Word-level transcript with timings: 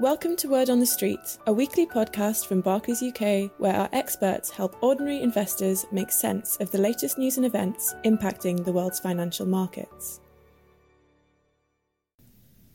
Welcome 0.00 0.36
to 0.36 0.48
Word 0.48 0.70
on 0.70 0.78
the 0.78 0.86
Street, 0.86 1.38
a 1.48 1.52
weekly 1.52 1.84
podcast 1.84 2.46
from 2.46 2.60
Barclays 2.60 3.02
UK 3.02 3.50
where 3.58 3.74
our 3.74 3.88
experts 3.92 4.48
help 4.48 4.80
ordinary 4.80 5.20
investors 5.20 5.86
make 5.90 6.12
sense 6.12 6.56
of 6.58 6.70
the 6.70 6.78
latest 6.78 7.18
news 7.18 7.36
and 7.36 7.44
events 7.44 7.96
impacting 8.04 8.64
the 8.64 8.70
world's 8.70 9.00
financial 9.00 9.44
markets. 9.44 10.20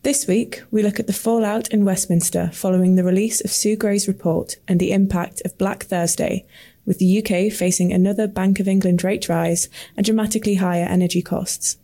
This 0.02 0.28
week, 0.28 0.64
we 0.70 0.84
look 0.84 1.00
at 1.00 1.08
the 1.08 1.14
fallout 1.14 1.70
in 1.70 1.86
Westminster 1.86 2.50
following 2.52 2.96
the 2.96 3.06
release 3.06 3.40
of 3.40 3.52
Sue 3.52 3.78
Gray's 3.78 4.06
report 4.06 4.58
and 4.68 4.78
the 4.78 4.92
impact 4.92 5.42
of 5.46 5.58
Black 5.58 5.84
Thursday, 5.84 6.46
with 6.86 7.00
the 7.00 7.20
UK 7.20 7.54
facing 7.54 7.94
another 7.94 8.28
Bank 8.28 8.60
of 8.60 8.68
England 8.68 9.02
rate 9.02 9.30
rise 9.30 9.70
and 9.96 10.06
dramatically 10.06 10.56
higher 10.56 10.84
energy 10.84 11.22
costs. 11.22 11.78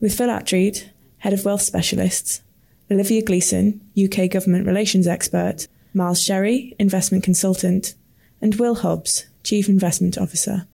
With 0.00 0.14
Phil 0.14 0.28
Attreed, 0.28 0.90
Head 1.20 1.32
of 1.32 1.46
Wealth 1.46 1.62
Specialists, 1.62 2.42
Olivia 2.90 3.22
Gleeson, 3.22 3.80
UK 3.96 4.30
Government 4.30 4.66
Relations 4.66 5.06
Expert, 5.06 5.66
Miles 5.92 6.22
Sherry, 6.22 6.74
Investment 6.78 7.24
Consultant, 7.24 7.94
and 8.40 8.54
Will 8.56 8.76
Hobbs, 8.76 9.26
Chief 9.42 9.68
Investment 9.68 10.18
Officer. 10.18 10.66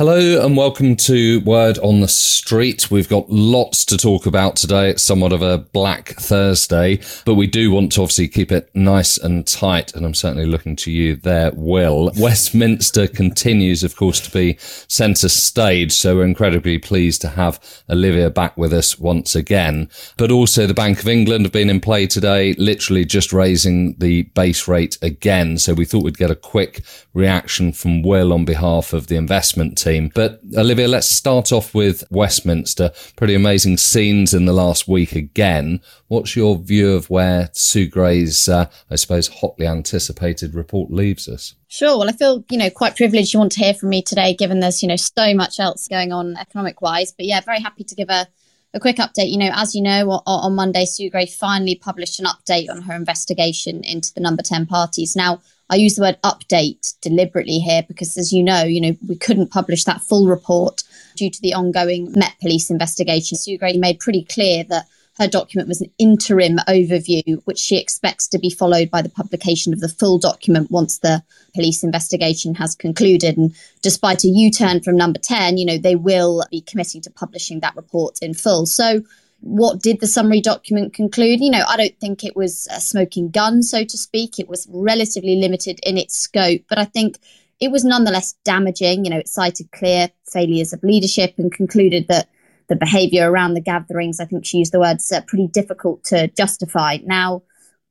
Hello 0.00 0.42
and 0.42 0.56
welcome 0.56 0.96
to 0.96 1.40
Word 1.40 1.76
on 1.80 2.00
the 2.00 2.08
Street. 2.08 2.90
We've 2.90 3.06
got 3.06 3.28
lots 3.28 3.84
to 3.84 3.98
talk 3.98 4.24
about 4.24 4.56
today. 4.56 4.88
It's 4.88 5.02
somewhat 5.02 5.34
of 5.34 5.42
a 5.42 5.58
Black 5.58 6.14
Thursday, 6.14 7.00
but 7.26 7.34
we 7.34 7.46
do 7.46 7.70
want 7.70 7.92
to 7.92 8.00
obviously 8.00 8.28
keep 8.28 8.50
it 8.50 8.70
nice 8.74 9.18
and 9.18 9.46
tight. 9.46 9.94
And 9.94 10.06
I'm 10.06 10.14
certainly 10.14 10.46
looking 10.46 10.74
to 10.76 10.90
you 10.90 11.16
there, 11.16 11.52
Will. 11.54 12.12
Westminster 12.16 13.08
continues, 13.08 13.84
of 13.84 13.94
course, 13.94 14.20
to 14.20 14.30
be 14.30 14.56
centre 14.58 15.28
stage. 15.28 15.92
So 15.92 16.16
we're 16.16 16.24
incredibly 16.24 16.78
pleased 16.78 17.20
to 17.20 17.28
have 17.28 17.60
Olivia 17.90 18.30
back 18.30 18.56
with 18.56 18.72
us 18.72 18.98
once 18.98 19.34
again. 19.34 19.90
But 20.16 20.30
also 20.30 20.66
the 20.66 20.72
Bank 20.72 21.00
of 21.00 21.08
England 21.08 21.44
have 21.44 21.52
been 21.52 21.68
in 21.68 21.78
play 21.78 22.06
today, 22.06 22.54
literally 22.54 23.04
just 23.04 23.34
raising 23.34 23.96
the 23.98 24.22
base 24.22 24.66
rate 24.66 24.96
again. 25.02 25.58
So 25.58 25.74
we 25.74 25.84
thought 25.84 26.04
we'd 26.04 26.16
get 26.16 26.30
a 26.30 26.36
quick 26.36 26.82
reaction 27.12 27.74
from 27.74 28.00
Will 28.00 28.32
on 28.32 28.46
behalf 28.46 28.94
of 28.94 29.08
the 29.08 29.16
investment 29.16 29.76
team 29.76 29.89
team. 29.90 30.10
But 30.14 30.40
Olivia, 30.56 30.88
let's 30.88 31.08
start 31.08 31.52
off 31.52 31.74
with 31.74 32.04
Westminster. 32.10 32.92
Pretty 33.16 33.34
amazing 33.34 33.76
scenes 33.76 34.32
in 34.32 34.44
the 34.44 34.52
last 34.52 34.88
week 34.88 35.14
again. 35.14 35.80
What's 36.08 36.36
your 36.36 36.58
view 36.58 36.92
of 36.92 37.10
where 37.10 37.50
Sue 37.52 37.86
Gray's, 37.86 38.48
uh, 38.48 38.70
I 38.90 38.96
suppose, 38.96 39.28
hotly 39.28 39.66
anticipated 39.66 40.54
report 40.54 40.90
leaves 40.90 41.28
us? 41.28 41.54
Sure. 41.68 41.98
Well, 41.98 42.08
I 42.08 42.12
feel, 42.12 42.44
you 42.50 42.58
know, 42.58 42.70
quite 42.70 42.96
privileged 42.96 43.32
you 43.32 43.40
want 43.40 43.52
to 43.52 43.60
hear 43.60 43.74
from 43.74 43.90
me 43.90 44.02
today, 44.02 44.34
given 44.34 44.60
there's, 44.60 44.82
you 44.82 44.88
know, 44.88 44.96
so 44.96 45.34
much 45.34 45.60
else 45.60 45.88
going 45.88 46.12
on 46.12 46.36
economic 46.36 46.80
wise. 46.80 47.12
But 47.12 47.26
yeah, 47.26 47.40
very 47.40 47.60
happy 47.60 47.84
to 47.84 47.94
give 47.94 48.10
a, 48.10 48.28
a 48.74 48.80
quick 48.80 48.96
update. 48.96 49.30
You 49.30 49.38
know, 49.38 49.50
as 49.54 49.74
you 49.74 49.82
know, 49.82 50.10
on, 50.10 50.22
on 50.26 50.54
Monday, 50.54 50.84
Sue 50.84 51.10
Gray 51.10 51.26
finally 51.26 51.74
published 51.74 52.20
an 52.20 52.26
update 52.26 52.70
on 52.70 52.82
her 52.82 52.94
investigation 52.94 53.82
into 53.84 54.12
the 54.14 54.20
number 54.20 54.42
10 54.42 54.66
parties. 54.66 55.16
Now, 55.16 55.40
I 55.70 55.76
use 55.76 55.94
the 55.94 56.02
word 56.02 56.18
update 56.24 56.94
deliberately 57.00 57.58
here 57.58 57.84
because, 57.86 58.16
as 58.18 58.32
you 58.32 58.42
know, 58.42 58.64
you 58.64 58.80
know 58.80 58.96
we 59.08 59.16
couldn't 59.16 59.52
publish 59.52 59.84
that 59.84 60.02
full 60.02 60.26
report 60.26 60.82
due 61.16 61.30
to 61.30 61.40
the 61.40 61.54
ongoing 61.54 62.12
Met 62.16 62.34
Police 62.40 62.70
investigation. 62.70 63.38
Sue 63.38 63.56
made 63.60 64.00
pretty 64.00 64.24
clear 64.24 64.64
that 64.64 64.86
her 65.18 65.28
document 65.28 65.68
was 65.68 65.80
an 65.80 65.90
interim 65.98 66.56
overview, 66.66 67.40
which 67.44 67.58
she 67.58 67.78
expects 67.78 68.26
to 68.28 68.38
be 68.38 68.50
followed 68.50 68.90
by 68.90 69.02
the 69.02 69.08
publication 69.08 69.72
of 69.72 69.80
the 69.80 69.88
full 69.88 70.18
document 70.18 70.70
once 70.70 70.98
the 70.98 71.22
police 71.54 71.84
investigation 71.84 72.54
has 72.54 72.74
concluded. 72.74 73.36
And 73.36 73.54
despite 73.82 74.24
a 74.24 74.28
U 74.28 74.50
turn 74.50 74.80
from 74.80 74.96
number 74.96 75.18
10, 75.18 75.58
you 75.58 75.66
know, 75.66 75.78
they 75.78 75.94
will 75.94 76.44
be 76.50 76.62
committing 76.62 77.02
to 77.02 77.10
publishing 77.10 77.60
that 77.60 77.76
report 77.76 78.18
in 78.22 78.34
full. 78.34 78.66
So 78.66 79.02
what 79.40 79.80
did 79.80 80.00
the 80.00 80.06
summary 80.06 80.40
document 80.40 80.94
conclude? 80.94 81.40
You 81.40 81.50
know, 81.50 81.64
I 81.66 81.76
don't 81.76 81.98
think 81.98 82.24
it 82.24 82.36
was 82.36 82.68
a 82.70 82.80
smoking 82.80 83.30
gun, 83.30 83.62
so 83.62 83.84
to 83.84 83.98
speak. 83.98 84.38
It 84.38 84.48
was 84.48 84.68
relatively 84.70 85.36
limited 85.36 85.80
in 85.82 85.96
its 85.96 86.16
scope, 86.16 86.62
but 86.68 86.78
I 86.78 86.84
think 86.84 87.18
it 87.58 87.70
was 87.70 87.84
nonetheless 87.84 88.34
damaging. 88.44 89.04
You 89.04 89.10
know, 89.10 89.18
it 89.18 89.28
cited 89.28 89.72
clear 89.72 90.10
failures 90.30 90.72
of 90.72 90.82
leadership 90.82 91.34
and 91.38 91.52
concluded 91.52 92.08
that 92.08 92.28
the 92.68 92.76
behaviour 92.76 93.30
around 93.30 93.54
the 93.54 93.60
gatherings, 93.60 94.20
I 94.20 94.26
think 94.26 94.46
she 94.46 94.58
used 94.58 94.72
the 94.72 94.80
words, 94.80 95.10
uh, 95.10 95.22
pretty 95.26 95.48
difficult 95.48 96.04
to 96.04 96.28
justify. 96.28 96.98
Now, 97.04 97.42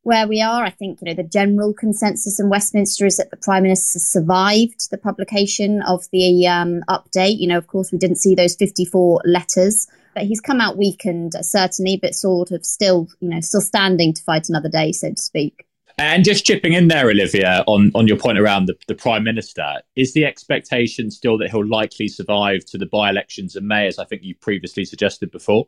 where 0.10 0.28
we 0.28 0.42
are, 0.42 0.64
I 0.64 0.72
think, 0.72 1.00
you 1.02 1.06
know, 1.06 1.14
the 1.14 1.24
general 1.24 1.72
consensus 1.72 2.40
in 2.40 2.50
Westminster 2.50 3.06
is 3.06 3.18
that 3.18 3.30
the 3.30 3.38
Prime 3.38 3.62
Minister 3.62 4.00
survived 4.00 4.90
the 4.90 4.98
publication 4.98 5.84
of 5.84 6.06
the 6.12 6.48
um, 6.48 6.82
update. 6.90 7.38
You 7.38 7.48
know, 7.48 7.58
of 7.60 7.68
course, 7.68 7.92
we 7.92 8.00
didn't 8.00 8.18
see 8.18 8.34
those 8.34 8.56
54 8.56 9.22
letters 9.24 9.88
but 10.16 10.24
he's 10.24 10.42
come 10.42 10.60
out 10.60 10.76
weakened, 10.76 11.36
uh, 11.36 11.42
certainly, 11.44 11.96
but 11.96 12.16
sort 12.16 12.52
of 12.52 12.66
still, 12.66 13.08
you 13.20 13.30
know, 13.30 13.40
still 13.42 13.62
standing 13.62 14.12
to 14.12 14.24
fight 14.24 14.50
another 14.50 14.68
day, 14.68 14.92
so 14.92 15.12
to 15.12 15.22
speak. 15.22 15.66
And 16.00 16.26
just 16.26 16.46
chipping 16.46 16.74
in 16.74 16.88
there, 16.88 17.10
Olivia, 17.10 17.64
on, 17.68 17.92
on 17.94 18.08
your 18.08 18.18
point 18.18 18.40
around 18.40 18.66
the, 18.66 18.76
the 18.88 18.96
Prime 18.96 19.24
Minister, 19.24 19.82
is 19.96 20.14
the 20.14 20.26
expectation 20.26 21.12
still 21.12 21.38
that 21.38 21.52
he'll 21.52 21.66
likely 21.66 22.08
survive 22.08 22.66
to 22.66 22.78
the 22.78 22.86
by 22.86 23.10
elections 23.10 23.56
in 23.56 23.68
May, 23.68 23.88
as 23.88 24.00
I 24.00 24.06
think 24.06 24.24
you 24.24 24.34
previously 24.36 24.84
suggested 24.84 25.30
before? 25.30 25.68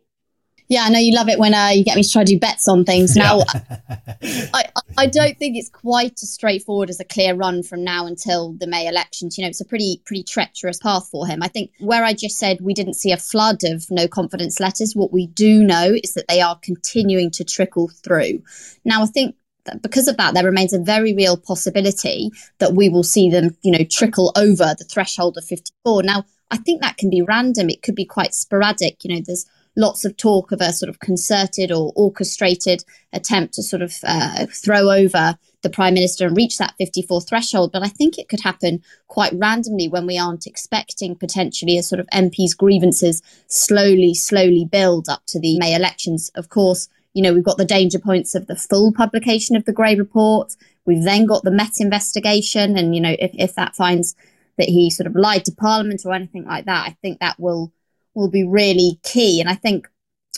Yeah, 0.71 0.83
I 0.85 0.89
know 0.89 0.99
you 0.99 1.13
love 1.13 1.27
it 1.27 1.37
when 1.37 1.53
uh, 1.53 1.71
you 1.73 1.83
get 1.83 1.97
me 1.97 2.03
to 2.03 2.09
try 2.09 2.23
to 2.23 2.33
do 2.33 2.39
bets 2.39 2.65
on 2.69 2.85
things. 2.85 3.17
Now, 3.17 3.41
I, 4.53 4.69
I 4.97 5.05
don't 5.05 5.37
think 5.37 5.57
it's 5.57 5.67
quite 5.67 6.13
as 6.23 6.31
straightforward 6.31 6.89
as 6.89 7.01
a 7.01 7.03
clear 7.03 7.35
run 7.35 7.61
from 7.61 7.83
now 7.83 8.05
until 8.05 8.53
the 8.53 8.67
May 8.67 8.87
elections. 8.87 9.37
You 9.37 9.43
know, 9.43 9.49
it's 9.49 9.59
a 9.59 9.65
pretty 9.65 10.01
pretty 10.05 10.23
treacherous 10.23 10.77
path 10.77 11.09
for 11.11 11.27
him. 11.27 11.43
I 11.43 11.49
think 11.49 11.71
where 11.81 12.05
I 12.05 12.13
just 12.13 12.37
said 12.37 12.59
we 12.61 12.73
didn't 12.73 12.93
see 12.93 13.11
a 13.11 13.17
flood 13.17 13.65
of 13.65 13.91
no 13.91 14.07
confidence 14.07 14.61
letters, 14.61 14.95
what 14.95 15.11
we 15.11 15.27
do 15.27 15.61
know 15.61 15.93
is 16.01 16.13
that 16.13 16.29
they 16.29 16.39
are 16.39 16.57
continuing 16.63 17.31
to 17.31 17.43
trickle 17.43 17.89
through. 17.89 18.41
Now, 18.85 19.03
I 19.03 19.07
think 19.07 19.35
that 19.65 19.81
because 19.81 20.07
of 20.07 20.15
that, 20.15 20.33
there 20.33 20.45
remains 20.45 20.71
a 20.71 20.79
very 20.79 21.13
real 21.13 21.35
possibility 21.35 22.31
that 22.59 22.75
we 22.75 22.87
will 22.87 23.03
see 23.03 23.29
them, 23.29 23.57
you 23.61 23.73
know, 23.73 23.83
trickle 23.83 24.31
over 24.37 24.73
the 24.79 24.85
threshold 24.89 25.37
of 25.37 25.43
54. 25.43 26.03
Now, 26.03 26.23
I 26.49 26.55
think 26.55 26.81
that 26.81 26.95
can 26.95 27.09
be 27.09 27.21
random. 27.21 27.69
It 27.69 27.81
could 27.81 27.95
be 27.95 28.05
quite 28.05 28.33
sporadic. 28.33 29.03
You 29.03 29.15
know, 29.15 29.21
there's 29.25 29.45
lots 29.75 30.03
of 30.03 30.17
talk 30.17 30.51
of 30.51 30.61
a 30.61 30.73
sort 30.73 30.89
of 30.89 30.99
concerted 30.99 31.71
or 31.71 31.93
orchestrated 31.95 32.83
attempt 33.13 33.53
to 33.53 33.63
sort 33.63 33.81
of 33.81 33.93
uh, 34.03 34.45
throw 34.47 34.91
over 34.91 35.37
the 35.61 35.69
prime 35.69 35.93
minister 35.93 36.25
and 36.25 36.35
reach 36.35 36.57
that 36.57 36.73
54 36.77 37.21
threshold. 37.21 37.71
But 37.71 37.83
I 37.83 37.87
think 37.87 38.17
it 38.17 38.29
could 38.29 38.41
happen 38.41 38.81
quite 39.07 39.33
randomly 39.33 39.87
when 39.87 40.05
we 40.05 40.17
aren't 40.17 40.47
expecting 40.47 41.15
potentially 41.15 41.77
a 41.77 41.83
sort 41.83 41.99
of 41.99 42.07
MPs' 42.07 42.57
grievances 42.57 43.21
slowly, 43.47 44.13
slowly 44.13 44.67
build 44.69 45.07
up 45.07 45.23
to 45.27 45.39
the 45.39 45.57
May 45.59 45.75
elections. 45.75 46.31
Of 46.35 46.49
course, 46.49 46.89
you 47.13 47.21
know, 47.21 47.33
we've 47.33 47.43
got 47.43 47.57
the 47.57 47.65
danger 47.65 47.99
points 47.99 48.35
of 48.35 48.47
the 48.47 48.55
full 48.55 48.93
publication 48.93 49.55
of 49.55 49.65
the 49.65 49.73
Gray 49.73 49.95
report. 49.95 50.55
We've 50.85 51.03
then 51.03 51.25
got 51.25 51.43
the 51.43 51.51
Met 51.51 51.79
investigation. 51.79 52.77
And, 52.77 52.95
you 52.95 53.01
know, 53.01 53.15
if, 53.19 53.31
if 53.33 53.55
that 53.55 53.75
finds 53.75 54.15
that 54.57 54.69
he 54.69 54.89
sort 54.89 55.07
of 55.07 55.15
lied 55.15 55.45
to 55.45 55.51
Parliament 55.51 56.01
or 56.05 56.13
anything 56.13 56.45
like 56.45 56.65
that, 56.65 56.87
I 56.87 56.97
think 57.01 57.19
that 57.19 57.39
will 57.39 57.71
will 58.13 58.29
be 58.29 58.47
really 58.47 58.99
key. 59.03 59.39
And 59.39 59.49
I 59.49 59.55
think 59.55 59.87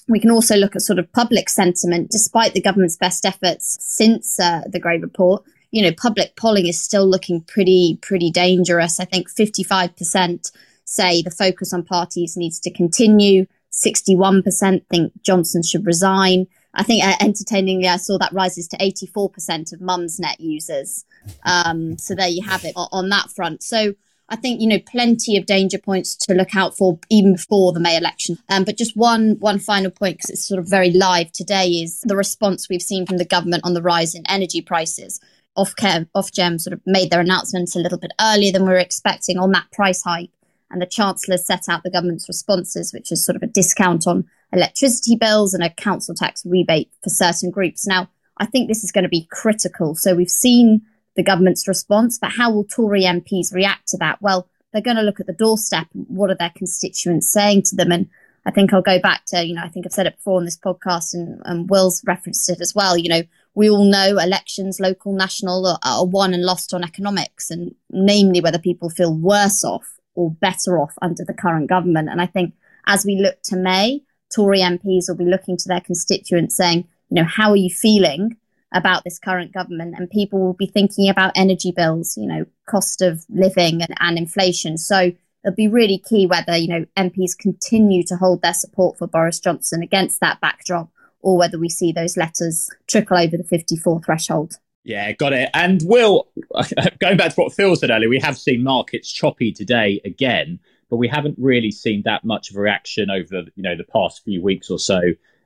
we 0.07 0.19
can 0.19 0.31
also 0.31 0.55
look 0.55 0.75
at 0.75 0.81
sort 0.81 0.99
of 0.99 1.11
public 1.13 1.49
sentiment, 1.49 2.11
despite 2.11 2.53
the 2.53 2.61
government's 2.61 2.97
best 2.97 3.25
efforts 3.25 3.77
since 3.81 4.39
uh, 4.39 4.61
the 4.67 4.79
Gray 4.79 4.97
report. 4.97 5.43
You 5.71 5.83
know, 5.83 5.91
public 5.91 6.35
polling 6.35 6.67
is 6.67 6.81
still 6.81 7.07
looking 7.07 7.41
pretty, 7.41 7.97
pretty 8.01 8.29
dangerous. 8.29 8.99
I 8.99 9.05
think 9.05 9.29
55% 9.29 10.51
say 10.85 11.21
the 11.21 11.31
focus 11.31 11.73
on 11.73 11.83
parties 11.83 12.37
needs 12.37 12.59
to 12.61 12.71
continue. 12.71 13.47
61% 13.71 14.85
think 14.87 15.13
Johnson 15.23 15.63
should 15.63 15.85
resign. 15.85 16.47
I 16.75 16.83
think 16.83 17.03
uh, 17.03 17.15
entertainingly, 17.19 17.87
I 17.87 17.97
saw 17.97 18.17
that 18.17 18.33
rises 18.33 18.67
to 18.69 18.77
84% 18.77 19.73
of 19.73 19.79
Mumsnet 19.79 20.39
users. 20.39 21.05
Um, 21.43 21.97
so 21.97 22.13
there 22.15 22.27
you 22.27 22.43
have 22.43 22.65
it 22.65 22.73
on, 22.75 22.87
on 22.91 23.09
that 23.09 23.29
front. 23.31 23.63
So 23.63 23.93
I 24.33 24.35
think 24.35 24.61
you 24.61 24.67
know 24.67 24.79
plenty 24.79 25.37
of 25.37 25.45
danger 25.45 25.77
points 25.77 26.15
to 26.15 26.33
look 26.33 26.55
out 26.55 26.75
for 26.75 26.97
even 27.11 27.33
before 27.33 27.71
the 27.71 27.79
May 27.79 27.95
election. 27.95 28.39
Um, 28.49 28.63
but 28.63 28.79
just 28.79 28.97
one 28.97 29.35
one 29.39 29.59
final 29.59 29.91
point 29.91 30.17
because 30.17 30.31
it's 30.31 30.47
sort 30.47 30.59
of 30.59 30.67
very 30.67 30.89
live 30.89 31.31
today 31.31 31.67
is 31.67 32.01
the 32.01 32.15
response 32.15 32.67
we've 32.67 32.81
seen 32.81 33.05
from 33.05 33.17
the 33.17 33.25
government 33.25 33.61
on 33.63 33.75
the 33.75 33.81
rise 33.83 34.15
in 34.15 34.23
energy 34.27 34.59
prices. 34.59 35.21
Ofgem, 35.55 36.07
Ofgem 36.15 36.59
sort 36.59 36.73
of 36.73 36.81
made 36.83 37.11
their 37.11 37.19
announcements 37.19 37.75
a 37.75 37.79
little 37.79 37.99
bit 37.99 38.11
earlier 38.19 38.51
than 38.51 38.63
we 38.63 38.69
were 38.69 38.77
expecting 38.77 39.37
on 39.37 39.51
that 39.51 39.71
price 39.71 40.01
hike, 40.01 40.31
and 40.71 40.81
the 40.81 40.87
Chancellor 40.87 41.37
set 41.37 41.69
out 41.69 41.83
the 41.83 41.91
government's 41.91 42.27
responses, 42.27 42.91
which 42.91 43.11
is 43.11 43.23
sort 43.23 43.35
of 43.35 43.43
a 43.43 43.47
discount 43.47 44.07
on 44.07 44.27
electricity 44.51 45.15
bills 45.15 45.53
and 45.53 45.63
a 45.63 45.69
council 45.69 46.15
tax 46.15 46.43
rebate 46.43 46.89
for 47.03 47.11
certain 47.11 47.51
groups. 47.51 47.85
Now, 47.85 48.09
I 48.39 48.47
think 48.47 48.67
this 48.67 48.83
is 48.83 48.91
going 48.91 49.03
to 49.03 49.09
be 49.09 49.27
critical. 49.29 49.93
So 49.93 50.15
we've 50.15 50.27
seen 50.27 50.81
the 51.15 51.23
government's 51.23 51.67
response. 51.67 52.17
But 52.19 52.33
how 52.33 52.51
will 52.51 52.63
Tory 52.63 53.03
MPs 53.03 53.53
react 53.53 53.87
to 53.89 53.97
that? 53.97 54.21
Well, 54.21 54.47
they're 54.71 54.81
going 54.81 54.97
to 54.97 55.03
look 55.03 55.19
at 55.19 55.27
the 55.27 55.33
doorstep. 55.33 55.87
What 55.93 56.29
are 56.29 56.35
their 56.35 56.51
constituents 56.55 57.31
saying 57.31 57.63
to 57.67 57.75
them? 57.75 57.91
And 57.91 58.09
I 58.45 58.51
think 58.51 58.73
I'll 58.73 58.81
go 58.81 58.99
back 58.99 59.25
to, 59.27 59.45
you 59.45 59.55
know, 59.55 59.63
I 59.63 59.69
think 59.69 59.85
I've 59.85 59.93
said 59.93 60.07
it 60.07 60.17
before 60.17 60.37
on 60.37 60.45
this 60.45 60.57
podcast 60.57 61.13
and, 61.13 61.41
and 61.45 61.69
Will's 61.69 62.03
referenced 62.05 62.49
it 62.49 62.59
as 62.59 62.73
well. 62.75 62.97
You 62.97 63.09
know, 63.09 63.21
we 63.55 63.69
all 63.69 63.85
know 63.85 64.17
elections, 64.17 64.79
local, 64.79 65.13
national, 65.13 65.65
are, 65.67 65.79
are 65.83 66.05
won 66.05 66.33
and 66.33 66.43
lost 66.43 66.73
on 66.73 66.83
economics, 66.83 67.51
and 67.51 67.75
namely 67.91 68.41
whether 68.41 68.57
people 68.57 68.89
feel 68.89 69.15
worse 69.15 69.63
off 69.63 69.99
or 70.15 70.31
better 70.31 70.79
off 70.79 70.93
under 71.01 71.23
the 71.23 71.33
current 71.33 71.69
government. 71.69 72.09
And 72.09 72.19
I 72.19 72.25
think 72.25 72.53
as 72.87 73.05
we 73.05 73.15
look 73.15 73.41
to 73.43 73.55
May, 73.55 74.01
Tory 74.33 74.59
MPs 74.59 75.05
will 75.07 75.15
be 75.15 75.25
looking 75.25 75.57
to 75.57 75.67
their 75.67 75.81
constituents 75.81 76.57
saying, 76.57 76.87
you 77.09 77.15
know, 77.15 77.23
how 77.23 77.51
are 77.51 77.55
you 77.55 77.69
feeling 77.69 78.37
about 78.73 79.03
this 79.03 79.19
current 79.19 79.53
government, 79.53 79.95
and 79.97 80.09
people 80.09 80.39
will 80.39 80.53
be 80.53 80.65
thinking 80.65 81.09
about 81.09 81.31
energy 81.35 81.71
bills, 81.71 82.17
you 82.17 82.27
know, 82.27 82.45
cost 82.67 83.01
of 83.01 83.25
living 83.29 83.81
and, 83.81 83.93
and 83.99 84.17
inflation. 84.17 84.77
So 84.77 85.11
it'll 85.43 85.55
be 85.55 85.67
really 85.67 85.99
key 85.99 86.25
whether, 86.25 86.55
you 86.55 86.67
know, 86.67 86.85
MPs 86.97 87.37
continue 87.37 88.03
to 88.03 88.15
hold 88.15 88.41
their 88.41 88.53
support 88.53 88.97
for 88.97 89.07
Boris 89.07 89.39
Johnson 89.39 89.83
against 89.83 90.19
that 90.21 90.41
backdrop 90.41 90.89
or 91.19 91.37
whether 91.37 91.57
we 91.57 91.69
see 91.69 91.91
those 91.91 92.17
letters 92.17 92.69
trickle 92.87 93.17
over 93.17 93.37
the 93.37 93.43
54 93.43 94.01
threshold. 94.03 94.57
Yeah, 94.83 95.11
got 95.13 95.33
it. 95.33 95.49
And 95.53 95.81
Will, 95.85 96.27
going 96.99 97.17
back 97.17 97.33
to 97.33 97.41
what 97.41 97.53
Phil 97.53 97.75
said 97.75 97.89
earlier, 97.89 98.09
we 98.09 98.19
have 98.19 98.37
seen 98.37 98.63
markets 98.63 99.11
choppy 99.11 99.53
today 99.53 100.01
again, 100.03 100.59
but 100.89 100.97
we 100.97 101.07
haven't 101.07 101.35
really 101.39 101.71
seen 101.71 102.01
that 102.03 102.25
much 102.25 102.49
of 102.51 102.57
a 102.57 102.59
reaction 102.59 103.09
over 103.09 103.43
you 103.55 103.63
know 103.63 103.75
the 103.75 103.85
past 103.85 104.23
few 104.23 104.43
weeks 104.43 104.69
or 104.69 104.77
so 104.77 104.99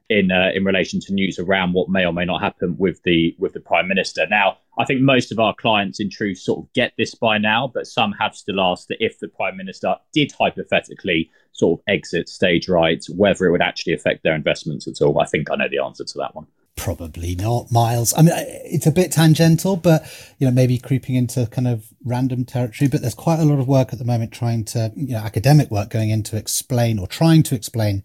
in 0.10 0.32
uh, 0.32 0.50
in 0.54 0.64
relation 0.64 1.00
to 1.02 1.14
news 1.14 1.38
around 1.40 1.74
what 1.74 1.90
may 1.90 2.06
or 2.06 2.14
may 2.14 2.26
not 2.26 2.42
happen 2.42 2.76
with 2.78 3.02
the 3.04 3.36
with 3.38 3.54
the 3.54 3.60
prime 3.60 3.88
minister. 3.88 4.26
Now, 4.30 4.58
I 4.80 4.86
think 4.86 5.02
most 5.02 5.32
of 5.32 5.40
our 5.40 5.54
clients, 5.54 6.00
in 6.00 6.10
truth, 6.10 6.38
sort 6.38 6.60
of 6.60 6.74
get 6.74 6.94
this 6.98 7.16
by 7.16 7.38
now, 7.38 7.72
but 7.74 7.88
some 7.88 8.14
have 8.14 8.36
still 8.36 8.62
asked 8.62 8.88
that 8.90 9.04
if 9.04 9.20
the 9.20 9.28
prime 9.28 9.58
minister 9.58 9.96
did 10.14 10.32
hypothetically 10.32 11.30
sort 11.52 11.80
of 11.80 11.84
exit 11.88 12.30
stage 12.30 12.70
right, 12.70 13.04
whether 13.16 13.46
it 13.46 13.52
would 13.52 13.62
actually 13.62 13.94
affect 13.94 14.24
their 14.24 14.36
investments 14.36 14.88
at 14.88 15.02
all. 15.02 15.20
I 15.20 15.26
think 15.26 15.50
I 15.52 15.56
know 15.56 15.70
the 15.70 15.84
answer 15.84 16.04
to 16.04 16.18
that 16.20 16.36
one. 16.36 16.48
Probably 16.78 17.36
not, 17.36 17.72
Miles. 17.72 18.14
I 18.16 18.22
mean, 18.22 18.34
it's 18.38 18.86
a 18.86 18.92
bit 18.92 19.12
tangential, 19.12 19.76
but 19.76 20.04
you 20.38 20.48
know, 20.48 20.54
maybe 20.54 20.78
creeping 20.78 21.16
into 21.16 21.48
kind 21.48 21.68
of 21.68 21.88
random 22.06 22.46
territory. 22.46 22.88
But 22.88 23.02
there's 23.02 23.16
quite 23.16 23.40
a 23.40 23.46
lot 23.46 23.60
of 23.60 23.68
work 23.68 23.92
at 23.92 24.00
the 24.00 24.06
moment 24.06 24.32
trying 24.32 24.64
to, 24.66 24.94
you 24.96 25.14
know, 25.14 25.18
academic 25.18 25.72
work 25.72 25.90
going 25.90 26.12
in 26.12 26.24
to 26.24 26.38
explain 26.38 27.00
or 27.00 27.08
trying 27.08 27.44
to 27.44 27.56
explain, 27.56 28.04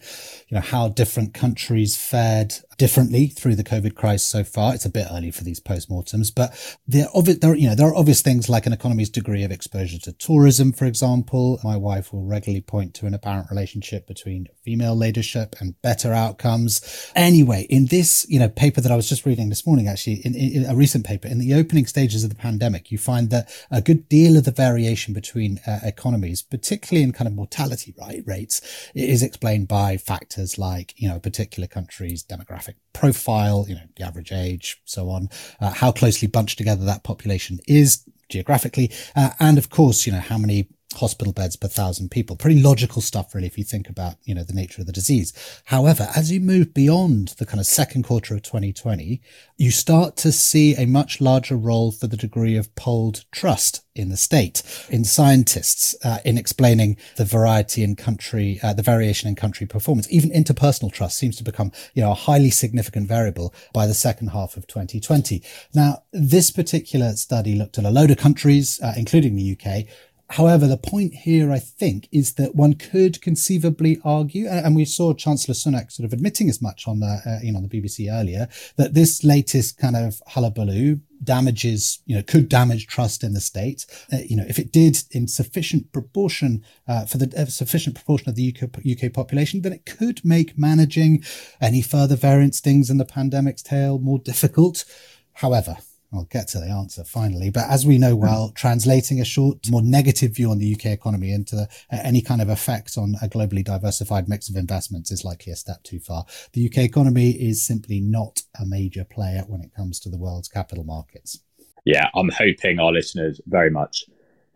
you 0.48 0.56
know, 0.56 0.62
how 0.62 0.88
different 0.88 1.34
countries 1.34 1.96
fared 1.96 2.54
differently 2.82 3.28
through 3.28 3.54
the 3.54 3.62
COVID 3.62 3.94
crisis 3.94 4.28
so 4.28 4.42
far. 4.42 4.74
It's 4.74 4.84
a 4.84 4.90
bit 4.90 5.06
early 5.08 5.30
for 5.30 5.44
these 5.44 5.60
postmortems, 5.60 6.34
but 6.34 6.50
there, 6.84 7.06
there, 7.14 7.54
you 7.54 7.68
know, 7.68 7.76
there 7.76 7.86
are 7.86 7.94
obvious 7.94 8.22
things 8.22 8.48
like 8.48 8.66
an 8.66 8.72
economy's 8.72 9.08
degree 9.08 9.44
of 9.44 9.52
exposure 9.52 10.00
to 10.00 10.12
tourism, 10.12 10.72
for 10.72 10.86
example. 10.86 11.60
My 11.62 11.76
wife 11.76 12.12
will 12.12 12.24
regularly 12.24 12.60
point 12.60 12.92
to 12.94 13.06
an 13.06 13.14
apparent 13.14 13.52
relationship 13.52 14.08
between 14.08 14.48
female 14.64 14.96
leadership 14.96 15.54
and 15.60 15.80
better 15.80 16.12
outcomes. 16.12 17.12
Anyway, 17.14 17.68
in 17.70 17.86
this, 17.86 18.26
you 18.28 18.40
know, 18.40 18.48
paper 18.48 18.80
that 18.80 18.90
I 18.90 18.96
was 18.96 19.08
just 19.08 19.26
reading 19.26 19.48
this 19.48 19.64
morning, 19.64 19.86
actually, 19.86 20.14
in, 20.24 20.34
in 20.34 20.64
a 20.66 20.74
recent 20.74 21.06
paper, 21.06 21.28
in 21.28 21.38
the 21.38 21.54
opening 21.54 21.86
stages 21.86 22.24
of 22.24 22.30
the 22.30 22.36
pandemic, 22.36 22.90
you 22.90 22.98
find 22.98 23.30
that 23.30 23.48
a 23.70 23.80
good 23.80 24.08
deal 24.08 24.36
of 24.36 24.42
the 24.42 24.50
variation 24.50 25.14
between 25.14 25.60
uh, 25.68 25.78
economies, 25.84 26.42
particularly 26.42 27.04
in 27.04 27.12
kind 27.12 27.28
of 27.28 27.34
mortality 27.34 27.94
right, 27.96 28.24
rates, 28.26 28.60
is 28.92 29.22
explained 29.22 29.68
by 29.68 29.96
factors 29.96 30.58
like, 30.58 30.94
you 30.96 31.08
know, 31.08 31.14
a 31.14 31.20
particular 31.20 31.68
country's 31.68 32.24
demographic 32.24 32.71
demographic 32.72 32.92
profile, 32.92 33.64
you 33.68 33.74
know, 33.74 33.82
the 33.96 34.04
average 34.04 34.32
age, 34.32 34.80
so 34.84 35.08
on, 35.08 35.28
uh, 35.60 35.70
how 35.70 35.92
closely 35.92 36.28
bunched 36.28 36.58
together 36.58 36.84
that 36.84 37.04
population 37.04 37.58
is 37.66 38.04
geographically, 38.28 38.90
uh, 39.16 39.30
and 39.40 39.58
of 39.58 39.70
course, 39.70 40.06
you 40.06 40.12
know, 40.12 40.20
how 40.20 40.38
many 40.38 40.68
hospital 40.94 41.32
beds 41.32 41.56
per 41.56 41.68
thousand 41.68 42.10
people. 42.10 42.36
Pretty 42.36 42.60
logical 42.60 43.02
stuff, 43.02 43.34
really, 43.34 43.46
if 43.46 43.58
you 43.58 43.64
think 43.64 43.88
about, 43.88 44.16
you 44.24 44.34
know, 44.34 44.44
the 44.44 44.52
nature 44.52 44.82
of 44.82 44.86
the 44.86 44.92
disease. 44.92 45.32
However, 45.66 46.08
as 46.16 46.30
you 46.30 46.40
move 46.40 46.74
beyond 46.74 47.28
the 47.38 47.46
kind 47.46 47.60
of 47.60 47.66
second 47.66 48.04
quarter 48.04 48.34
of 48.34 48.42
2020, 48.42 49.20
you 49.56 49.70
start 49.70 50.16
to 50.16 50.32
see 50.32 50.74
a 50.76 50.86
much 50.86 51.20
larger 51.20 51.56
role 51.56 51.92
for 51.92 52.06
the 52.06 52.16
degree 52.16 52.56
of 52.56 52.74
polled 52.74 53.24
trust 53.30 53.82
in 53.94 54.08
the 54.08 54.16
state, 54.16 54.62
in 54.88 55.04
scientists, 55.04 55.94
uh, 56.04 56.18
in 56.24 56.38
explaining 56.38 56.96
the 57.16 57.24
variety 57.24 57.82
in 57.82 57.94
country, 57.94 58.58
uh, 58.62 58.72
the 58.72 58.82
variation 58.82 59.28
in 59.28 59.34
country 59.34 59.66
performance. 59.66 60.06
Even 60.10 60.30
interpersonal 60.30 60.90
trust 60.90 61.18
seems 61.18 61.36
to 61.36 61.44
become, 61.44 61.70
you 61.94 62.02
know, 62.02 62.12
a 62.12 62.14
highly 62.14 62.50
significant 62.50 63.06
variable 63.06 63.54
by 63.72 63.86
the 63.86 63.94
second 63.94 64.28
half 64.28 64.56
of 64.56 64.66
2020. 64.66 65.42
Now, 65.74 66.04
this 66.12 66.50
particular 66.50 67.12
study 67.16 67.54
looked 67.54 67.78
at 67.78 67.84
a 67.84 67.90
load 67.90 68.10
of 68.10 68.16
countries, 68.16 68.80
uh, 68.82 68.94
including 68.96 69.36
the 69.36 69.52
UK, 69.52 69.86
However, 70.32 70.66
the 70.66 70.78
point 70.78 71.12
here, 71.12 71.52
I 71.52 71.58
think, 71.58 72.08
is 72.10 72.34
that 72.34 72.54
one 72.54 72.72
could 72.72 73.20
conceivably 73.20 74.00
argue, 74.02 74.48
and 74.48 74.74
we 74.74 74.86
saw 74.86 75.12
Chancellor 75.12 75.52
Sunak 75.52 75.92
sort 75.92 76.06
of 76.06 76.14
admitting 76.14 76.48
as 76.48 76.62
much 76.62 76.88
on 76.88 77.00
the, 77.00 77.20
uh, 77.26 77.38
you 77.42 77.52
know, 77.52 77.58
on 77.58 77.68
the 77.68 77.80
BBC 77.80 78.10
earlier, 78.10 78.48
that 78.76 78.94
this 78.94 79.24
latest 79.24 79.76
kind 79.76 79.94
of 79.94 80.22
hullabaloo 80.28 81.00
damages, 81.22 82.00
you 82.06 82.16
know, 82.16 82.22
could 82.22 82.48
damage 82.48 82.86
trust 82.86 83.22
in 83.22 83.34
the 83.34 83.42
state. 83.42 83.84
Uh, 84.10 84.20
you 84.26 84.34
know, 84.34 84.46
if 84.48 84.58
it 84.58 84.72
did 84.72 85.02
in 85.10 85.28
sufficient 85.28 85.92
proportion 85.92 86.64
uh, 86.88 87.04
for 87.04 87.18
the 87.18 87.30
uh, 87.38 87.44
sufficient 87.44 87.94
proportion 87.94 88.30
of 88.30 88.34
the 88.34 88.56
UK, 88.56 89.04
UK 89.04 89.12
population, 89.12 89.60
then 89.60 89.74
it 89.74 89.84
could 89.84 90.24
make 90.24 90.56
managing 90.56 91.22
any 91.60 91.82
further 91.82 92.16
variant 92.16 92.54
stings 92.54 92.88
in 92.88 92.96
the 92.96 93.04
pandemic's 93.04 93.62
tail 93.62 93.98
more 93.98 94.18
difficult. 94.18 94.86
However, 95.34 95.76
I'll 96.12 96.24
get 96.24 96.48
to 96.48 96.60
the 96.60 96.68
answer 96.68 97.04
finally. 97.04 97.50
But 97.50 97.68
as 97.68 97.86
we 97.86 97.98
know 97.98 98.14
well, 98.14 98.50
translating 98.54 99.20
a 99.20 99.24
short, 99.24 99.58
more 99.70 99.82
negative 99.82 100.34
view 100.34 100.50
on 100.50 100.58
the 100.58 100.74
UK 100.74 100.86
economy 100.86 101.32
into 101.32 101.56
uh, 101.56 101.66
any 101.90 102.20
kind 102.20 102.42
of 102.42 102.48
effect 102.48 102.96
on 102.96 103.16
a 103.22 103.28
globally 103.28 103.64
diversified 103.64 104.28
mix 104.28 104.48
of 104.48 104.56
investments 104.56 105.10
is 105.10 105.24
likely 105.24 105.52
a 105.52 105.56
step 105.56 105.82
too 105.82 105.98
far. 105.98 106.24
The 106.52 106.66
UK 106.66 106.78
economy 106.78 107.30
is 107.30 107.62
simply 107.62 108.00
not 108.00 108.42
a 108.60 108.66
major 108.66 109.04
player 109.04 109.44
when 109.46 109.60
it 109.60 109.74
comes 109.74 109.98
to 110.00 110.08
the 110.08 110.18
world's 110.18 110.48
capital 110.48 110.84
markets. 110.84 111.40
Yeah, 111.84 112.08
I'm 112.14 112.30
hoping 112.30 112.78
our 112.78 112.92
listeners 112.92 113.40
very 113.46 113.70
much 113.70 114.04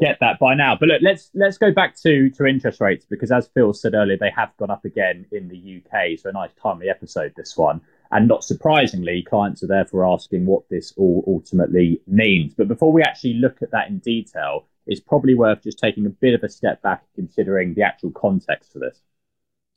get 0.00 0.18
that 0.20 0.38
by 0.38 0.54
now. 0.54 0.76
But 0.78 0.88
look, 0.88 1.02
let's 1.02 1.30
let's 1.34 1.58
go 1.58 1.72
back 1.72 1.96
to 2.02 2.30
to 2.30 2.44
interest 2.44 2.80
rates 2.80 3.06
because 3.08 3.32
as 3.32 3.48
Phil 3.48 3.72
said 3.72 3.94
earlier, 3.94 4.16
they 4.16 4.30
have 4.30 4.56
gone 4.58 4.70
up 4.70 4.84
again 4.84 5.26
in 5.32 5.48
the 5.48 5.82
UK. 5.82 6.18
So 6.18 6.30
a 6.30 6.32
nice 6.32 6.50
timely 6.62 6.88
episode 6.88 7.32
this 7.36 7.56
one. 7.56 7.80
And 8.10 8.28
not 8.28 8.44
surprisingly, 8.44 9.22
clients 9.22 9.62
are 9.62 9.68
therefore 9.68 10.06
asking 10.06 10.46
what 10.46 10.68
this 10.68 10.92
all 10.96 11.24
ultimately 11.26 12.00
means. 12.06 12.54
But 12.54 12.68
before 12.68 12.92
we 12.92 13.02
actually 13.02 13.34
look 13.34 13.62
at 13.62 13.70
that 13.72 13.88
in 13.88 13.98
detail, 13.98 14.66
it's 14.86 15.00
probably 15.00 15.34
worth 15.34 15.62
just 15.62 15.78
taking 15.78 16.06
a 16.06 16.10
bit 16.10 16.34
of 16.34 16.42
a 16.44 16.48
step 16.48 16.80
back 16.82 17.02
considering 17.14 17.74
the 17.74 17.82
actual 17.82 18.10
context 18.12 18.72
for 18.72 18.78
this. 18.78 19.00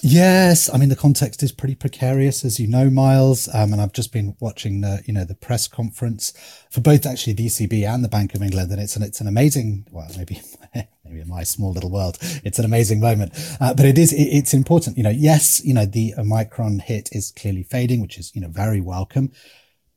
Yes, 0.01 0.73
I 0.73 0.77
mean 0.77 0.87
the 0.87 0.95
context 0.95 1.43
is 1.43 1.51
pretty 1.51 1.75
precarious, 1.75 2.45
as 2.45 2.57
you 2.57 2.67
know, 2.67 2.89
Miles. 2.89 3.49
Um, 3.53 3.73
and 3.73 3.81
I've 3.81 3.91
just 3.91 4.13
been 4.13 4.37
watching 4.39 4.79
the, 4.79 5.01
you 5.05 5.13
know, 5.13 5.25
the 5.25 5.35
press 5.35 5.67
conference 5.67 6.31
for 6.71 6.79
both 6.79 7.05
actually 7.05 7.33
the 7.33 7.47
ECB 7.47 7.85
and 7.85 8.01
the 8.03 8.07
Bank 8.07 8.33
of 8.33 8.41
England, 8.41 8.71
and 8.71 8.79
it's 8.79 8.95
an 8.95 9.03
it's 9.03 9.19
an 9.19 9.27
amazing, 9.27 9.87
well, 9.91 10.07
maybe 10.17 10.41
maybe 11.09 11.21
in 11.21 11.27
my 11.27 11.43
small 11.43 11.71
little 11.71 11.89
world, 11.89 12.17
it's 12.43 12.59
an 12.59 12.65
amazing 12.65 12.99
moment. 12.99 13.33
Uh, 13.59 13.73
but 13.73 13.85
it 13.85 13.97
is 13.97 14.13
it, 14.13 14.23
it's 14.23 14.53
important, 14.53 14.97
you 14.97 15.03
know. 15.03 15.09
Yes, 15.09 15.63
you 15.65 15.73
know 15.73 15.85
the 15.85 16.13
Omicron 16.17 16.79
hit 16.79 17.09
is 17.11 17.31
clearly 17.31 17.63
fading, 17.63 18.01
which 18.01 18.17
is 18.17 18.31
you 18.35 18.41
know 18.41 18.49
very 18.49 18.81
welcome. 18.81 19.31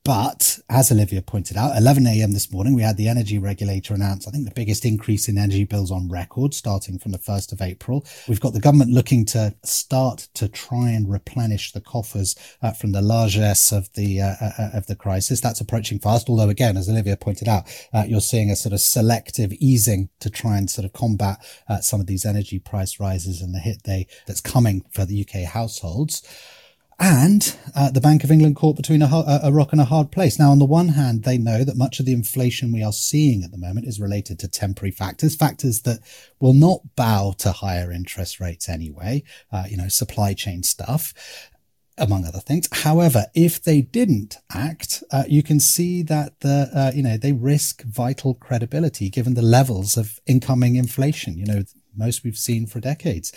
But 0.04 0.58
as 0.68 0.90
Olivia 0.90 1.22
pointed 1.22 1.56
out, 1.56 1.76
11 1.76 2.08
a.m. 2.08 2.32
this 2.32 2.50
morning, 2.50 2.74
we 2.74 2.82
had 2.82 2.96
the 2.96 3.06
energy 3.06 3.38
regulator 3.38 3.94
announce, 3.94 4.26
I 4.26 4.32
think, 4.32 4.44
the 4.44 4.54
biggest 4.54 4.84
increase 4.84 5.28
in 5.28 5.38
energy 5.38 5.62
bills 5.62 5.92
on 5.92 6.08
record 6.08 6.54
starting 6.54 6.98
from 6.98 7.12
the 7.12 7.20
1st 7.20 7.52
of 7.52 7.62
April. 7.62 8.04
We've 8.26 8.40
got 8.40 8.52
the 8.52 8.60
government 8.60 8.90
looking 8.90 9.24
to 9.26 9.54
start 9.62 10.26
to 10.34 10.48
try 10.48 10.90
and 10.90 11.08
replenish 11.08 11.70
the 11.70 11.80
coffers 11.80 12.34
uh, 12.62 12.72
from 12.72 12.90
the 12.90 13.00
largesse 13.00 13.70
of 13.70 13.92
the, 13.92 14.20
uh, 14.20 14.34
uh, 14.40 14.70
of 14.74 14.86
the 14.86 14.96
crisis. 14.96 15.40
That's 15.40 15.60
approaching 15.60 16.00
fast. 16.00 16.28
Although 16.28 16.48
again, 16.48 16.76
as 16.76 16.88
Olivia 16.88 17.16
pointed 17.16 17.46
out, 17.46 17.68
uh, 17.94 18.02
you're 18.08 18.20
seeing 18.20 18.50
a 18.50 18.56
sort 18.56 18.72
of 18.72 18.80
selective 18.80 19.52
easing 19.60 20.08
to 20.18 20.30
try 20.30 20.58
and 20.58 20.68
sort 20.68 20.84
of 20.84 20.92
combat 20.92 21.38
uh, 21.68 21.78
some 21.78 22.00
of 22.00 22.08
these 22.08 22.26
energy 22.26 22.58
price 22.58 22.98
rises 22.98 23.40
and 23.40 23.54
the 23.54 23.60
hit 23.60 23.84
they 23.84 24.08
that's 24.26 24.40
coming 24.40 24.84
for 24.90 25.04
the 25.04 25.20
UK 25.20 25.44
households. 25.44 26.22
And 27.02 27.56
uh, 27.74 27.90
the 27.90 28.00
Bank 28.00 28.22
of 28.22 28.30
England 28.30 28.54
caught 28.54 28.76
between 28.76 29.02
a, 29.02 29.40
a, 29.42 29.50
rock 29.50 29.72
and 29.72 29.80
a 29.80 29.86
hard 29.86 30.12
place. 30.12 30.38
Now, 30.38 30.52
on 30.52 30.60
the 30.60 30.64
one 30.64 30.90
hand, 30.90 31.24
they 31.24 31.36
know 31.36 31.64
that 31.64 31.76
much 31.76 31.98
of 31.98 32.06
the 32.06 32.12
inflation 32.12 32.70
we 32.70 32.84
are 32.84 32.92
seeing 32.92 33.42
at 33.42 33.50
the 33.50 33.58
moment 33.58 33.88
is 33.88 33.98
related 33.98 34.38
to 34.38 34.48
temporary 34.48 34.92
factors, 34.92 35.34
factors 35.34 35.82
that 35.82 35.98
will 36.38 36.52
not 36.52 36.94
bow 36.94 37.34
to 37.38 37.50
higher 37.50 37.90
interest 37.90 38.38
rates 38.38 38.68
anyway, 38.68 39.24
uh, 39.50 39.64
you 39.68 39.76
know, 39.76 39.88
supply 39.88 40.32
chain 40.32 40.62
stuff 40.62 41.12
among 41.98 42.24
other 42.24 42.38
things. 42.38 42.68
However, 42.70 43.24
if 43.34 43.60
they 43.60 43.80
didn't 43.80 44.36
act, 44.54 45.02
uh, 45.10 45.24
you 45.26 45.42
can 45.42 45.58
see 45.58 46.02
that 46.04 46.38
the 46.38 46.70
uh, 46.72 46.92
you 46.94 47.02
know 47.02 47.16
they 47.16 47.32
risk 47.32 47.82
vital 47.82 48.34
credibility 48.34 49.10
given 49.10 49.34
the 49.34 49.42
levels 49.42 49.96
of 49.96 50.20
incoming 50.26 50.76
inflation. 50.76 51.36
You 51.36 51.46
know, 51.46 51.62
most 51.96 52.22
we've 52.22 52.38
seen 52.38 52.66
for 52.66 52.78
decades 52.78 53.32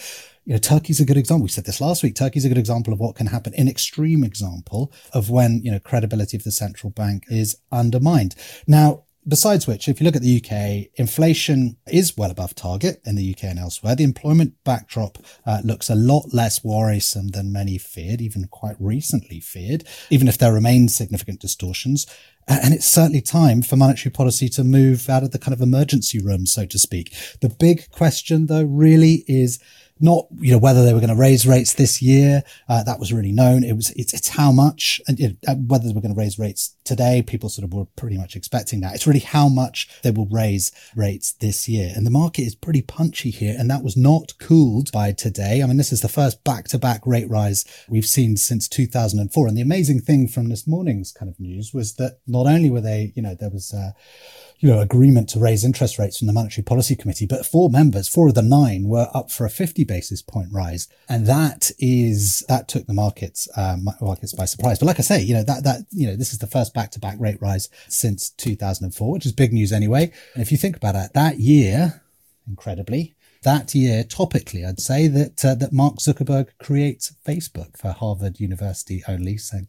you 0.45 0.53
know, 0.53 0.59
Turkey's 0.59 0.99
a 0.99 1.05
good 1.05 1.17
example. 1.17 1.43
We 1.43 1.49
said 1.49 1.65
this 1.65 1.81
last 1.81 2.03
week. 2.03 2.15
Turkey's 2.15 2.45
a 2.45 2.49
good 2.49 2.57
example 2.57 2.93
of 2.93 2.99
what 2.99 3.15
can 3.15 3.27
happen, 3.27 3.53
an 3.55 3.67
extreme 3.67 4.23
example 4.23 4.93
of 5.11 5.29
when, 5.29 5.61
you 5.63 5.71
know, 5.71 5.79
credibility 5.79 6.37
of 6.37 6.43
the 6.43 6.51
central 6.51 6.91
bank 6.91 7.25
is 7.29 7.57
undermined. 7.71 8.35
Now, 8.67 9.05
Besides 9.27 9.65
which, 9.65 9.89
if 9.89 9.99
you 9.99 10.05
look 10.05 10.15
at 10.15 10.21
the 10.21 10.37
UK, 10.37 10.91
inflation 10.99 11.77
is 11.87 12.15
well 12.15 12.29
above 12.29 12.53
target 12.53 13.01
in 13.07 13.15
the 13.15 13.31
UK 13.31 13.45
and 13.45 13.57
elsewhere. 13.57 13.95
The 13.95 14.03
employment 14.03 14.53
backdrop 14.63 15.17
uh, 15.47 15.61
looks 15.63 15.89
a 15.89 15.95
lot 15.95 16.31
less 16.31 16.63
worrisome 16.63 17.29
than 17.29 17.51
many 17.51 17.79
feared, 17.79 18.21
even 18.21 18.45
quite 18.45 18.75
recently 18.79 19.39
feared, 19.39 19.83
even 20.11 20.27
if 20.27 20.37
there 20.37 20.53
remain 20.53 20.89
significant 20.89 21.39
distortions. 21.39 22.05
And 22.47 22.73
it's 22.73 22.85
certainly 22.85 23.21
time 23.21 23.61
for 23.61 23.75
monetary 23.75 24.11
policy 24.11 24.49
to 24.49 24.63
move 24.63 25.09
out 25.09 25.23
of 25.23 25.31
the 25.31 25.39
kind 25.39 25.53
of 25.53 25.61
emergency 25.61 26.19
room, 26.19 26.45
so 26.45 26.65
to 26.65 26.77
speak. 26.77 27.13
The 27.41 27.49
big 27.49 27.89
question, 27.89 28.45
though, 28.45 28.63
really 28.63 29.23
is 29.27 29.59
not 29.99 30.27
you 30.39 30.51
know 30.51 30.57
whether 30.57 30.83
they 30.83 30.93
were 30.93 30.99
going 30.99 31.09
to 31.09 31.15
raise 31.15 31.47
rates 31.47 31.73
this 31.73 32.01
year. 32.01 32.43
Uh, 32.67 32.83
that 32.83 32.99
was 32.99 33.13
really 33.13 33.31
known. 33.31 33.63
It 33.63 33.73
was 33.75 33.91
it's, 33.91 34.13
it's 34.13 34.29
how 34.29 34.51
much 34.51 35.01
and 35.07 35.19
you 35.19 35.37
know, 35.47 35.55
whether 35.67 35.87
they 35.87 35.93
were 35.93 36.01
going 36.01 36.13
to 36.13 36.19
raise 36.19 36.37
rates 36.37 36.75
today 36.83 37.21
people 37.21 37.49
sort 37.49 37.63
of 37.63 37.73
were 37.73 37.85
pretty 37.95 38.17
much 38.17 38.35
expecting 38.35 38.81
that. 38.81 38.93
It's 38.93 39.07
really 39.07 39.19
how 39.19 39.47
much 39.47 39.89
they 40.03 40.11
will 40.11 40.27
raise 40.27 40.71
rates 40.95 41.31
this 41.33 41.67
year. 41.67 41.91
And 41.95 42.05
the 42.05 42.11
market 42.11 42.43
is 42.43 42.55
pretty 42.55 42.81
punchy 42.81 43.29
here 43.29 43.55
and 43.57 43.69
that 43.69 43.83
was 43.83 43.95
not 43.95 44.37
cooled 44.37 44.91
by 44.91 45.11
today. 45.13 45.63
I 45.63 45.65
mean 45.65 45.77
this 45.77 45.93
is 45.93 46.01
the 46.01 46.09
first 46.09 46.43
back-to-back 46.43 47.01
rate 47.05 47.29
rise 47.29 47.65
we've 47.87 48.05
seen 48.05 48.37
since 48.37 48.67
2004 48.67 49.47
and 49.47 49.57
the 49.57 49.61
amazing 49.61 50.01
thing 50.01 50.27
from 50.27 50.49
this 50.49 50.67
morning's 50.67 51.11
kind 51.11 51.29
of 51.29 51.39
news 51.39 51.73
was 51.73 51.95
that 51.95 52.19
not 52.43 52.51
only 52.51 52.69
were 52.69 52.81
they 52.81 53.11
you 53.15 53.21
know 53.21 53.35
there 53.35 53.49
was 53.49 53.73
uh, 53.73 53.91
you 54.59 54.69
know, 54.69 54.79
agreement 54.79 55.29
to 55.29 55.39
raise 55.39 55.63
interest 55.65 55.99
rates 55.99 56.17
from 56.17 56.27
the 56.27 56.33
Monetary 56.33 56.63
Policy 56.63 56.95
Committee, 56.95 57.25
but 57.25 57.45
four 57.45 57.69
members, 57.69 58.07
four 58.07 58.27
of 58.29 58.35
the 58.35 58.41
nine 58.41 58.87
were 58.87 59.09
up 59.13 59.29
for 59.29 59.45
a 59.45 59.49
50 59.49 59.83
basis 59.83 60.21
point 60.21 60.47
rise. 60.51 60.87
And 61.09 61.27
that 61.27 61.71
is, 61.77 62.43
that 62.47 62.67
took 62.67 62.87
the 62.87 62.93
markets, 62.93 63.47
um, 63.57 63.87
markets 63.99 64.33
by 64.33 64.45
surprise. 64.45 64.79
But 64.79 64.85
like 64.85 64.99
I 64.99 65.03
say, 65.03 65.21
you 65.21 65.33
know, 65.33 65.43
that, 65.43 65.63
that, 65.63 65.81
you 65.91 66.07
know, 66.07 66.15
this 66.15 66.31
is 66.31 66.39
the 66.39 66.47
first 66.47 66.73
back 66.73 66.91
to 66.91 66.99
back 66.99 67.17
rate 67.19 67.41
rise 67.41 67.69
since 67.89 68.29
2004, 68.29 69.11
which 69.11 69.25
is 69.25 69.33
big 69.33 69.51
news 69.51 69.71
anyway. 69.71 70.11
And 70.33 70.41
if 70.41 70.51
you 70.51 70.57
think 70.57 70.77
about 70.77 70.95
it, 70.95 71.13
that 71.13 71.39
year, 71.39 72.01
incredibly, 72.47 73.14
that 73.45 73.75
year, 73.75 74.03
topically, 74.03 74.67
I'd 74.67 74.79
say 74.79 75.07
that 75.07 75.45
uh, 75.45 75.53
that 75.55 75.71
Mark 75.71 75.97
Zuckerberg 75.97 76.49
creates 76.57 77.13
Facebook 77.25 77.77
for 77.77 77.91
Harvard 77.91 78.39
University 78.39 79.03
only, 79.07 79.37
so 79.37 79.59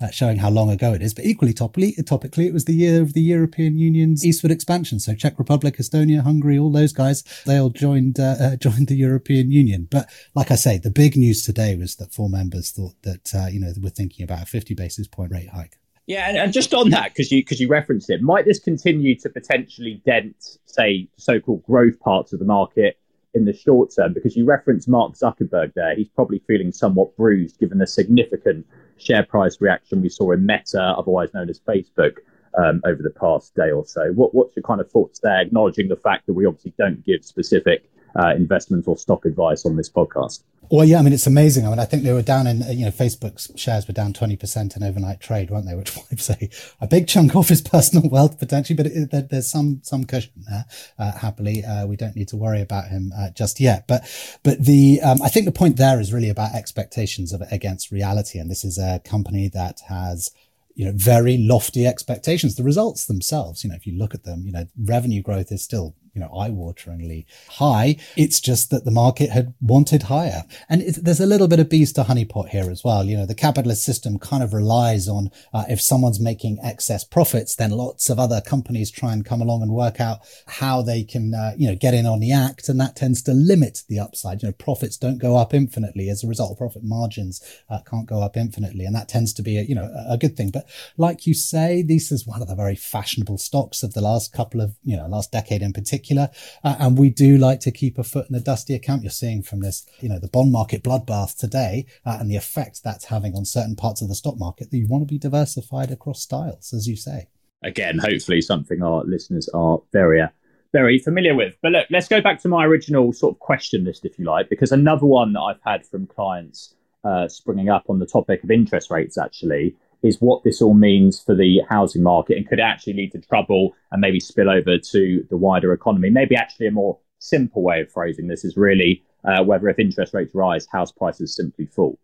uh, 0.00 0.10
showing 0.10 0.38
how 0.38 0.48
long 0.48 0.70
ago 0.70 0.94
it 0.94 1.02
is. 1.02 1.12
But 1.12 1.26
equally 1.26 1.52
topically, 1.52 1.94
topically, 2.02 2.46
it 2.46 2.54
was 2.54 2.64
the 2.64 2.74
year 2.74 3.02
of 3.02 3.12
the 3.12 3.20
European 3.20 3.78
Union's 3.78 4.24
eastward 4.24 4.50
expansion. 4.50 4.98
So 4.98 5.14
Czech 5.14 5.38
Republic, 5.38 5.76
Estonia, 5.76 6.22
Hungary, 6.22 6.58
all 6.58 6.72
those 6.72 6.94
guys, 6.94 7.22
they 7.44 7.58
all 7.58 7.70
joined 7.70 8.18
uh, 8.18 8.36
uh 8.40 8.56
joined 8.66 8.88
the 8.88 8.96
European 8.96 9.52
Union. 9.52 9.88
But 9.90 10.08
like 10.34 10.50
I 10.50 10.56
say, 10.56 10.78
the 10.78 10.90
big 10.90 11.14
news 11.16 11.42
today 11.42 11.76
was 11.76 11.96
that 11.96 12.14
four 12.14 12.30
members 12.30 12.70
thought 12.70 12.94
that 13.02 13.34
uh, 13.34 13.46
you 13.46 13.60
know 13.60 13.72
were 13.80 13.90
thinking 13.90 14.24
about 14.24 14.42
a 14.42 14.46
50 14.46 14.74
basis 14.74 15.06
point 15.06 15.32
rate 15.32 15.50
hike. 15.50 15.78
Yeah, 16.06 16.28
and, 16.28 16.36
and 16.36 16.52
just 16.52 16.74
on 16.74 16.90
that, 16.90 17.10
because 17.10 17.30
you 17.30 17.42
because 17.42 17.60
you 17.60 17.68
referenced 17.68 18.08
it, 18.08 18.22
might 18.22 18.46
this 18.46 18.58
continue 18.58 19.14
to 19.20 19.28
potentially 19.28 20.02
dent, 20.06 20.58
say, 20.64 21.08
so-called 21.16 21.62
growth 21.62 22.00
parts 22.00 22.32
of 22.32 22.38
the 22.38 22.44
market 22.44 22.96
in 23.34 23.44
the 23.44 23.52
short 23.52 23.90
term? 23.94 24.12
Because 24.12 24.36
you 24.36 24.44
referenced 24.44 24.88
Mark 24.88 25.14
Zuckerberg 25.14 25.74
there. 25.74 25.94
He's 25.94 26.08
probably 26.08 26.42
feeling 26.46 26.72
somewhat 26.72 27.16
bruised 27.16 27.58
given 27.58 27.78
the 27.78 27.86
significant 27.86 28.66
share 28.98 29.24
price 29.24 29.60
reaction 29.60 30.02
we 30.02 30.08
saw 30.08 30.32
in 30.32 30.46
Meta, 30.46 30.80
otherwise 30.80 31.32
known 31.34 31.50
as 31.50 31.60
Facebook, 31.60 32.18
um, 32.58 32.82
over 32.84 33.02
the 33.02 33.10
past 33.10 33.54
day 33.54 33.70
or 33.70 33.84
so. 33.86 34.12
What, 34.12 34.34
what's 34.34 34.56
your 34.56 34.62
kind 34.62 34.80
of 34.80 34.90
thoughts 34.90 35.20
there, 35.20 35.40
acknowledging 35.40 35.88
the 35.88 35.96
fact 35.96 36.26
that 36.26 36.34
we 36.34 36.46
obviously 36.46 36.74
don't 36.78 37.04
give 37.04 37.24
specific 37.24 37.88
uh, 38.16 38.34
investment 38.34 38.86
or 38.88 38.96
stock 38.96 39.24
advice 39.24 39.64
on 39.64 39.76
this 39.76 39.90
podcast? 39.90 40.42
Well, 40.70 40.86
yeah, 40.86 41.00
I 41.00 41.02
mean, 41.02 41.12
it's 41.12 41.26
amazing. 41.26 41.66
I 41.66 41.68
mean, 41.68 41.78
I 41.78 41.84
think 41.84 42.02
they 42.02 42.14
were 42.14 42.22
down 42.22 42.46
in, 42.46 42.62
you 42.70 42.86
know, 42.86 42.90
Facebook's 42.90 43.50
shares 43.56 43.86
were 43.86 43.92
down 43.92 44.14
20% 44.14 44.74
in 44.74 44.82
overnight 44.82 45.20
trade, 45.20 45.50
weren't 45.50 45.66
they? 45.66 45.74
Which 45.76 45.94
I'd 46.10 46.20
say 46.20 46.48
a 46.80 46.86
big 46.86 47.08
chunk 47.08 47.36
of 47.36 47.48
his 47.48 47.60
personal 47.60 48.08
wealth 48.08 48.38
potentially, 48.38 48.74
but 48.74 48.86
it, 48.86 49.10
there, 49.10 49.20
there's 49.20 49.50
some, 49.50 49.80
some 49.82 50.04
cushion 50.04 50.44
there. 50.48 50.64
Uh, 50.98 51.12
happily, 51.12 51.62
uh, 51.62 51.86
we 51.86 51.96
don't 51.96 52.16
need 52.16 52.28
to 52.28 52.38
worry 52.38 52.62
about 52.62 52.88
him 52.88 53.12
uh, 53.14 53.28
just 53.30 53.60
yet. 53.60 53.86
But, 53.86 54.04
but 54.42 54.64
the, 54.64 55.00
um, 55.02 55.20
I 55.20 55.28
think 55.28 55.44
the 55.44 55.52
point 55.52 55.76
there 55.76 56.00
is 56.00 56.10
really 56.10 56.30
about 56.30 56.54
expectations 56.54 57.34
of 57.34 57.42
it 57.42 57.48
against 57.50 57.90
reality. 57.90 58.38
And 58.38 58.50
this 58.50 58.64
is 58.64 58.78
a 58.78 59.00
company 59.04 59.48
that 59.48 59.80
has, 59.88 60.30
you 60.74 60.86
know, 60.86 60.92
very 60.94 61.36
lofty 61.36 61.86
expectations. 61.86 62.54
The 62.54 62.62
results 62.62 63.04
themselves, 63.04 63.62
you 63.62 63.68
know, 63.68 63.76
if 63.76 63.86
you 63.86 63.98
look 63.98 64.14
at 64.14 64.24
them, 64.24 64.44
you 64.46 64.52
know, 64.52 64.66
revenue 64.82 65.20
growth 65.20 65.52
is 65.52 65.62
still 65.62 65.94
you 66.14 66.20
know, 66.20 66.28
eye-wateringly 66.28 67.24
high. 67.48 67.96
It's 68.16 68.40
just 68.40 68.70
that 68.70 68.84
the 68.84 68.90
market 68.90 69.30
had 69.30 69.54
wanted 69.60 70.04
higher. 70.04 70.44
And 70.68 70.82
there's 70.82 71.20
a 71.20 71.26
little 71.26 71.48
bit 71.48 71.60
of 71.60 71.70
bees 71.70 71.92
to 71.94 72.04
honeypot 72.04 72.50
here 72.50 72.70
as 72.70 72.84
well. 72.84 73.04
You 73.04 73.16
know, 73.16 73.26
the 73.26 73.34
capitalist 73.34 73.82
system 73.82 74.18
kind 74.18 74.42
of 74.42 74.52
relies 74.52 75.08
on 75.08 75.30
uh, 75.54 75.64
if 75.70 75.80
someone's 75.80 76.20
making 76.20 76.58
excess 76.62 77.02
profits, 77.02 77.56
then 77.56 77.70
lots 77.70 78.10
of 78.10 78.18
other 78.18 78.42
companies 78.42 78.90
try 78.90 79.12
and 79.12 79.24
come 79.24 79.40
along 79.40 79.62
and 79.62 79.72
work 79.72 80.00
out 80.00 80.20
how 80.46 80.82
they 80.82 81.02
can, 81.02 81.34
uh, 81.34 81.52
you 81.56 81.66
know, 81.66 81.76
get 81.76 81.94
in 81.94 82.04
on 82.04 82.20
the 82.20 82.32
act. 82.32 82.68
And 82.68 82.78
that 82.78 82.94
tends 82.94 83.22
to 83.22 83.32
limit 83.32 83.82
the 83.88 83.98
upside. 83.98 84.42
You 84.42 84.48
know, 84.48 84.52
profits 84.52 84.98
don't 84.98 85.18
go 85.18 85.36
up 85.36 85.54
infinitely 85.54 86.10
as 86.10 86.22
a 86.22 86.28
result. 86.28 86.58
Profit 86.58 86.84
margins 86.84 87.42
uh, 87.70 87.80
can't 87.88 88.06
go 88.06 88.20
up 88.20 88.36
infinitely. 88.36 88.84
And 88.84 88.94
that 88.94 89.08
tends 89.08 89.32
to 89.34 89.42
be, 89.42 89.56
a, 89.56 89.62
you 89.62 89.74
know, 89.74 89.84
a, 89.84 90.12
a 90.12 90.18
good 90.18 90.36
thing. 90.36 90.50
But 90.50 90.68
like 90.98 91.26
you 91.26 91.32
say, 91.32 91.80
this 91.80 92.12
is 92.12 92.26
one 92.26 92.42
of 92.42 92.48
the 92.48 92.54
very 92.54 92.76
fashionable 92.76 93.38
stocks 93.38 93.82
of 93.82 93.94
the 93.94 94.02
last 94.02 94.32
couple 94.34 94.60
of, 94.60 94.76
you 94.84 94.96
know, 94.96 95.06
last 95.06 95.32
decade 95.32 95.62
in 95.62 95.72
particular 95.72 96.01
particular. 96.02 96.28
Uh, 96.64 96.76
and 96.78 96.98
we 96.98 97.10
do 97.10 97.36
like 97.36 97.60
to 97.60 97.70
keep 97.70 97.98
a 97.98 98.04
foot 98.04 98.26
in 98.28 98.34
the 98.34 98.40
dusty 98.40 98.74
account. 98.74 99.02
You're 99.02 99.10
seeing 99.10 99.42
from 99.42 99.60
this, 99.60 99.86
you 100.00 100.08
know, 100.08 100.18
the 100.18 100.28
bond 100.28 100.52
market 100.52 100.82
bloodbath 100.82 101.36
today 101.36 101.86
uh, 102.04 102.18
and 102.20 102.30
the 102.30 102.36
effect 102.36 102.82
that's 102.82 103.06
having 103.06 103.34
on 103.34 103.44
certain 103.44 103.76
parts 103.76 104.02
of 104.02 104.08
the 104.08 104.14
stock 104.14 104.38
market 104.38 104.70
that 104.70 104.76
you 104.76 104.86
want 104.86 105.06
to 105.06 105.12
be 105.12 105.18
diversified 105.18 105.90
across 105.90 106.22
styles, 106.22 106.72
as 106.72 106.86
you 106.86 106.96
say. 106.96 107.28
Again, 107.64 107.98
hopefully 107.98 108.40
something 108.40 108.82
our 108.82 109.04
listeners 109.04 109.48
are 109.54 109.80
very, 109.92 110.20
uh, 110.20 110.28
very 110.72 110.98
familiar 110.98 111.34
with. 111.34 111.56
But 111.62 111.72
look, 111.72 111.86
let's 111.90 112.08
go 112.08 112.20
back 112.20 112.40
to 112.42 112.48
my 112.48 112.64
original 112.64 113.12
sort 113.12 113.34
of 113.34 113.38
question 113.38 113.84
list, 113.84 114.04
if 114.04 114.18
you 114.18 114.24
like, 114.24 114.48
because 114.48 114.72
another 114.72 115.06
one 115.06 115.32
that 115.34 115.40
I've 115.40 115.60
had 115.64 115.86
from 115.86 116.06
clients 116.06 116.74
uh, 117.04 117.28
springing 117.28 117.68
up 117.68 117.84
on 117.88 117.98
the 117.98 118.06
topic 118.06 118.42
of 118.42 118.50
interest 118.50 118.90
rates 118.90 119.18
actually 119.18 119.76
is 120.02 120.20
what 120.20 120.42
this 120.42 120.60
all 120.60 120.74
means 120.74 121.20
for 121.22 121.34
the 121.34 121.60
housing 121.68 122.02
market 122.02 122.36
and 122.36 122.48
could 122.48 122.60
actually 122.60 122.94
lead 122.94 123.12
to 123.12 123.20
trouble 123.20 123.74
and 123.90 124.00
maybe 124.00 124.20
spill 124.20 124.50
over 124.50 124.78
to 124.78 125.26
the 125.30 125.36
wider 125.36 125.72
economy. 125.72 126.10
Maybe 126.10 126.36
actually 126.36 126.66
a 126.66 126.72
more 126.72 126.98
simple 127.18 127.62
way 127.62 127.80
of 127.80 127.90
phrasing 127.90 128.26
this 128.26 128.44
is 128.44 128.56
really 128.56 129.04
uh, 129.24 129.44
whether 129.44 129.68
if 129.68 129.78
interest 129.78 130.12
rates 130.14 130.34
rise, 130.34 130.66
house 130.66 130.90
prices 130.90 131.36
simply 131.36 131.66
fall. 131.66 131.98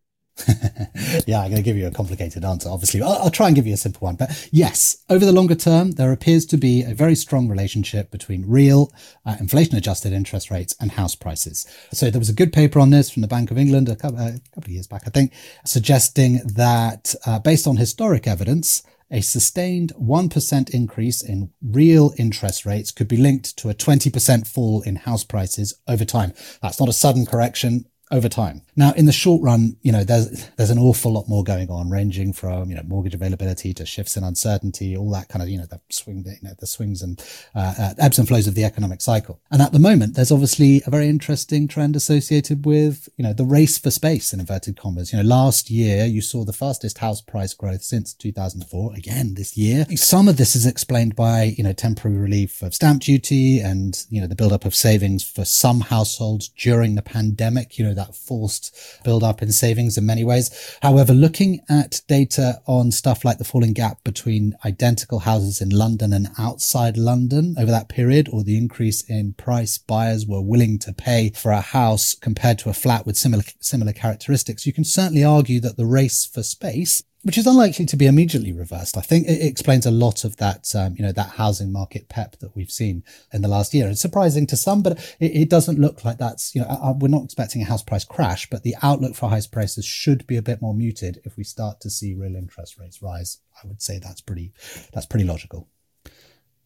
yeah, 1.26 1.40
I'm 1.40 1.50
going 1.50 1.56
to 1.56 1.62
give 1.62 1.76
you 1.76 1.86
a 1.86 1.90
complicated 1.90 2.44
answer, 2.44 2.68
obviously. 2.68 3.02
I'll, 3.02 3.12
I'll, 3.12 3.30
try 3.30 3.46
and 3.46 3.56
give 3.56 3.66
you 3.66 3.74
a 3.74 3.78
simple 3.78 4.06
one. 4.06 4.16
But 4.16 4.48
yes, 4.52 5.04
over 5.08 5.24
the 5.24 5.32
longer 5.32 5.54
term, 5.54 5.92
there 5.92 6.12
appears 6.12 6.46
to 6.46 6.56
be 6.56 6.82
a 6.82 6.94
very 6.94 7.14
strong 7.14 7.48
relationship 7.48 8.10
between 8.10 8.46
real 8.46 8.92
uh, 9.26 9.36
inflation 9.40 9.76
adjusted 9.76 10.12
interest 10.12 10.50
rates 10.50 10.74
and 10.80 10.92
house 10.92 11.14
prices. 11.14 11.66
So 11.92 12.10
there 12.10 12.18
was 12.18 12.28
a 12.28 12.34
good 12.34 12.52
paper 12.52 12.78
on 12.78 12.90
this 12.90 13.10
from 13.10 13.22
the 13.22 13.28
Bank 13.28 13.50
of 13.50 13.58
England 13.58 13.88
a 13.88 13.96
couple, 13.96 14.18
a 14.18 14.40
couple 14.54 14.68
of 14.68 14.68
years 14.68 14.86
back, 14.86 15.02
I 15.06 15.10
think, 15.10 15.32
suggesting 15.64 16.40
that 16.44 17.14
uh, 17.26 17.38
based 17.38 17.66
on 17.66 17.76
historic 17.76 18.26
evidence, 18.26 18.82
a 19.10 19.22
sustained 19.22 19.92
1% 19.94 20.70
increase 20.70 21.22
in 21.22 21.50
real 21.62 22.12
interest 22.18 22.66
rates 22.66 22.90
could 22.90 23.08
be 23.08 23.16
linked 23.16 23.56
to 23.56 23.70
a 23.70 23.74
20% 23.74 24.46
fall 24.46 24.82
in 24.82 24.96
house 24.96 25.24
prices 25.24 25.74
over 25.88 26.04
time. 26.04 26.34
That's 26.60 26.78
not 26.78 26.90
a 26.90 26.92
sudden 26.92 27.24
correction 27.24 27.86
over 28.10 28.28
time. 28.28 28.62
Now, 28.76 28.92
in 28.92 29.06
the 29.06 29.12
short 29.12 29.42
run, 29.42 29.76
you 29.82 29.92
know, 29.92 30.04
there's 30.04 30.48
there's 30.50 30.70
an 30.70 30.78
awful 30.78 31.12
lot 31.12 31.28
more 31.28 31.44
going 31.44 31.70
on, 31.70 31.90
ranging 31.90 32.32
from 32.32 32.70
you 32.70 32.76
know 32.76 32.82
mortgage 32.86 33.14
availability 33.14 33.74
to 33.74 33.84
shifts 33.84 34.16
in 34.16 34.24
uncertainty, 34.24 34.96
all 34.96 35.10
that 35.10 35.28
kind 35.28 35.42
of 35.42 35.48
you 35.48 35.58
know 35.58 35.66
the 35.66 35.80
swing, 35.90 36.24
you 36.24 36.48
know, 36.48 36.54
the 36.58 36.66
swings 36.66 37.02
and 37.02 37.22
uh, 37.54 37.74
uh, 37.78 37.94
ebbs 37.98 38.18
and 38.18 38.28
flows 38.28 38.46
of 38.46 38.54
the 38.54 38.64
economic 38.64 39.00
cycle. 39.00 39.40
And 39.50 39.60
at 39.60 39.72
the 39.72 39.78
moment, 39.78 40.14
there's 40.14 40.32
obviously 40.32 40.82
a 40.86 40.90
very 40.90 41.08
interesting 41.08 41.68
trend 41.68 41.96
associated 41.96 42.64
with 42.64 43.08
you 43.16 43.24
know 43.24 43.32
the 43.32 43.44
race 43.44 43.78
for 43.78 43.90
space 43.90 44.32
in 44.32 44.40
inverted 44.40 44.78
commas. 44.78 45.12
You 45.12 45.18
know, 45.18 45.28
last 45.28 45.70
year 45.70 46.06
you 46.06 46.22
saw 46.22 46.44
the 46.44 46.52
fastest 46.52 46.98
house 46.98 47.20
price 47.20 47.54
growth 47.54 47.82
since 47.82 48.14
2004. 48.14 48.94
Again, 48.94 49.34
this 49.34 49.56
year, 49.56 49.86
some 49.96 50.28
of 50.28 50.36
this 50.36 50.54
is 50.56 50.66
explained 50.66 51.16
by 51.16 51.54
you 51.56 51.64
know 51.64 51.72
temporary 51.72 52.16
relief 52.16 52.62
of 52.62 52.74
stamp 52.74 53.02
duty 53.02 53.60
and 53.60 54.06
you 54.08 54.20
know 54.20 54.26
the 54.26 54.36
buildup 54.36 54.64
of 54.64 54.74
savings 54.74 55.28
for 55.28 55.44
some 55.44 55.80
households 55.80 56.48
during 56.48 56.94
the 56.94 57.02
pandemic. 57.02 57.76
You 57.76 57.86
know 57.86 57.94
that 57.98 58.14
forced 58.14 58.74
build 59.04 59.22
up 59.22 59.42
in 59.42 59.52
savings 59.52 59.98
in 59.98 60.06
many 60.06 60.24
ways. 60.24 60.76
However, 60.82 61.12
looking 61.12 61.60
at 61.68 62.00
data 62.08 62.62
on 62.66 62.90
stuff 62.90 63.24
like 63.24 63.38
the 63.38 63.44
falling 63.44 63.72
gap 63.72 64.02
between 64.04 64.56
identical 64.64 65.20
houses 65.20 65.60
in 65.60 65.70
London 65.70 66.12
and 66.12 66.28
outside 66.38 66.96
London 66.96 67.54
over 67.58 67.70
that 67.70 67.88
period, 67.88 68.28
or 68.32 68.42
the 68.42 68.56
increase 68.56 69.02
in 69.02 69.34
price 69.34 69.78
buyers 69.78 70.26
were 70.26 70.40
willing 70.40 70.78
to 70.80 70.92
pay 70.92 71.30
for 71.30 71.52
a 71.52 71.60
house 71.60 72.14
compared 72.14 72.58
to 72.60 72.70
a 72.70 72.74
flat 72.74 73.04
with 73.04 73.16
similar, 73.16 73.44
similar 73.60 73.92
characteristics, 73.92 74.66
you 74.66 74.72
can 74.72 74.84
certainly 74.84 75.24
argue 75.24 75.60
that 75.60 75.76
the 75.76 75.86
race 75.86 76.24
for 76.24 76.42
space 76.42 77.02
which 77.28 77.36
is 77.36 77.46
unlikely 77.46 77.84
to 77.84 77.94
be 77.98 78.06
immediately 78.06 78.52
reversed. 78.52 78.96
I 78.96 79.02
think 79.02 79.28
it 79.28 79.46
explains 79.46 79.84
a 79.84 79.90
lot 79.90 80.24
of 80.24 80.38
that, 80.38 80.74
um, 80.74 80.94
you 80.96 81.04
know, 81.04 81.12
that 81.12 81.32
housing 81.32 81.70
market 81.70 82.08
pep 82.08 82.36
that 82.38 82.56
we've 82.56 82.70
seen 82.70 83.04
in 83.34 83.42
the 83.42 83.48
last 83.48 83.74
year. 83.74 83.86
It's 83.90 84.00
surprising 84.00 84.46
to 84.46 84.56
some, 84.56 84.80
but 84.80 84.98
it, 85.20 85.36
it 85.36 85.50
doesn't 85.50 85.78
look 85.78 86.06
like 86.06 86.16
that's, 86.16 86.54
you 86.54 86.62
know, 86.62 86.96
we're 86.98 87.08
not 87.08 87.24
expecting 87.24 87.60
a 87.60 87.66
house 87.66 87.82
price 87.82 88.02
crash, 88.02 88.48
but 88.48 88.62
the 88.62 88.76
outlook 88.80 89.14
for 89.14 89.28
house 89.28 89.46
prices 89.46 89.84
should 89.84 90.26
be 90.26 90.38
a 90.38 90.42
bit 90.42 90.62
more 90.62 90.72
muted 90.72 91.20
if 91.24 91.36
we 91.36 91.44
start 91.44 91.82
to 91.82 91.90
see 91.90 92.14
real 92.14 92.34
interest 92.34 92.78
rates 92.78 93.02
rise. 93.02 93.40
I 93.62 93.66
would 93.66 93.82
say 93.82 93.98
that's 93.98 94.22
pretty, 94.22 94.54
that's 94.94 95.04
pretty 95.04 95.26
logical. 95.26 95.68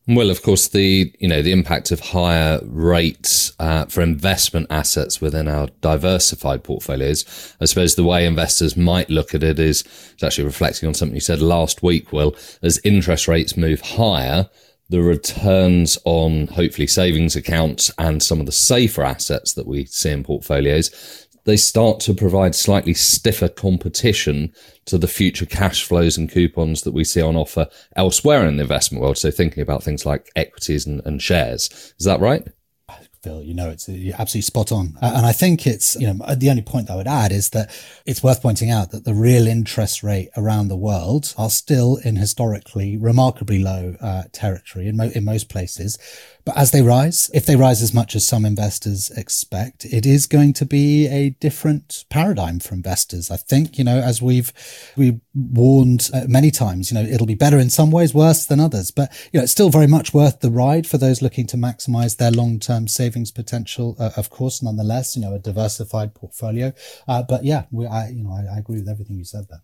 Well, 0.08 0.30
of 0.30 0.42
course, 0.42 0.66
the 0.66 1.14
you 1.20 1.28
know 1.28 1.42
the 1.42 1.52
impact 1.52 1.92
of 1.92 2.00
higher 2.00 2.60
rates 2.64 3.52
uh, 3.60 3.86
for 3.86 4.00
investment 4.02 4.66
assets 4.68 5.20
within 5.20 5.46
our 5.46 5.68
diversified 5.80 6.64
portfolios. 6.64 7.54
I 7.60 7.66
suppose 7.66 7.94
the 7.94 8.02
way 8.02 8.26
investors 8.26 8.76
might 8.76 9.10
look 9.10 9.32
at 9.32 9.44
it 9.44 9.60
is 9.60 9.84
actually 10.20 10.44
reflecting 10.44 10.88
on 10.88 10.94
something 10.94 11.14
you 11.14 11.20
said 11.20 11.40
last 11.40 11.84
week. 11.84 12.12
Will 12.12 12.34
as 12.62 12.80
interest 12.82 13.28
rates 13.28 13.56
move 13.56 13.80
higher, 13.80 14.48
the 14.90 15.02
returns 15.02 15.96
on 16.04 16.48
hopefully 16.48 16.88
savings 16.88 17.36
accounts 17.36 17.92
and 17.96 18.24
some 18.24 18.40
of 18.40 18.46
the 18.46 18.52
safer 18.52 19.04
assets 19.04 19.52
that 19.52 19.68
we 19.68 19.84
see 19.84 20.10
in 20.10 20.24
portfolios 20.24 21.28
they 21.44 21.56
start 21.56 22.00
to 22.00 22.14
provide 22.14 22.54
slightly 22.54 22.94
stiffer 22.94 23.48
competition 23.48 24.52
to 24.86 24.98
the 24.98 25.08
future 25.08 25.46
cash 25.46 25.84
flows 25.84 26.16
and 26.16 26.30
coupons 26.30 26.82
that 26.82 26.92
we 26.92 27.04
see 27.04 27.20
on 27.20 27.36
offer 27.36 27.68
elsewhere 27.96 28.46
in 28.46 28.56
the 28.56 28.62
investment 28.62 29.02
world. 29.02 29.18
So 29.18 29.30
thinking 29.30 29.62
about 29.62 29.82
things 29.82 30.06
like 30.06 30.30
equities 30.36 30.86
and, 30.86 31.02
and 31.04 31.20
shares. 31.20 31.94
Is 31.98 32.06
that 32.06 32.20
right? 32.20 32.46
Phil, 33.22 33.40
you 33.44 33.54
know, 33.54 33.70
it's 33.70 33.88
you're 33.88 34.16
absolutely 34.18 34.42
spot 34.42 34.72
on. 34.72 34.98
And 35.00 35.24
I 35.24 35.30
think 35.30 35.64
it's, 35.64 35.94
you 35.94 36.12
know, 36.12 36.34
the 36.34 36.50
only 36.50 36.62
point 36.62 36.90
I 36.90 36.96
would 36.96 37.06
add 37.06 37.30
is 37.30 37.50
that 37.50 37.70
it's 38.04 38.20
worth 38.20 38.42
pointing 38.42 38.68
out 38.68 38.90
that 38.90 39.04
the 39.04 39.14
real 39.14 39.46
interest 39.46 40.02
rate 40.02 40.30
around 40.36 40.66
the 40.66 40.76
world 40.76 41.32
are 41.38 41.50
still 41.50 41.98
in 42.04 42.16
historically 42.16 42.96
remarkably 42.96 43.60
low 43.60 43.94
uh, 44.00 44.24
territory 44.32 44.88
in, 44.88 44.96
mo- 44.96 45.12
in 45.14 45.24
most 45.24 45.48
places. 45.48 45.98
But 46.44 46.56
as 46.56 46.72
they 46.72 46.82
rise, 46.82 47.30
if 47.32 47.46
they 47.46 47.54
rise 47.54 47.80
as 47.80 47.94
much 47.94 48.16
as 48.16 48.26
some 48.26 48.44
investors 48.44 49.08
expect, 49.10 49.84
it 49.84 50.04
is 50.04 50.26
going 50.26 50.54
to 50.54 50.66
be 50.66 51.06
a 51.06 51.30
different 51.30 52.04
paradigm 52.10 52.58
for 52.58 52.74
investors. 52.74 53.30
I 53.30 53.36
think, 53.36 53.78
you 53.78 53.84
know, 53.84 53.98
as 53.98 54.20
we've, 54.20 54.52
we 54.96 55.20
warned 55.32 56.10
uh, 56.12 56.22
many 56.26 56.50
times, 56.50 56.90
you 56.90 56.96
know, 56.96 57.08
it'll 57.08 57.28
be 57.28 57.36
better 57.36 57.58
in 57.58 57.70
some 57.70 57.92
ways, 57.92 58.12
worse 58.12 58.44
than 58.44 58.58
others, 58.58 58.90
but, 58.90 59.12
you 59.32 59.38
know, 59.38 59.44
it's 59.44 59.52
still 59.52 59.70
very 59.70 59.86
much 59.86 60.12
worth 60.12 60.40
the 60.40 60.50
ride 60.50 60.88
for 60.88 60.98
those 60.98 61.22
looking 61.22 61.46
to 61.46 61.56
maximize 61.56 62.16
their 62.16 62.32
long-term 62.32 62.88
savings 62.88 63.11
potential. 63.12 63.96
Uh, 63.98 64.10
of 64.16 64.30
course, 64.30 64.62
nonetheless, 64.62 65.16
you 65.16 65.22
know, 65.22 65.34
a 65.34 65.38
diversified 65.38 66.14
portfolio. 66.14 66.72
Uh, 67.06 67.22
but 67.22 67.44
yeah, 67.44 67.64
we, 67.70 67.86
I, 67.86 68.08
you 68.08 68.22
know, 68.22 68.32
I, 68.32 68.56
I 68.56 68.58
agree 68.58 68.78
with 68.78 68.88
everything 68.88 69.16
you 69.16 69.24
said 69.24 69.46
there. 69.48 69.62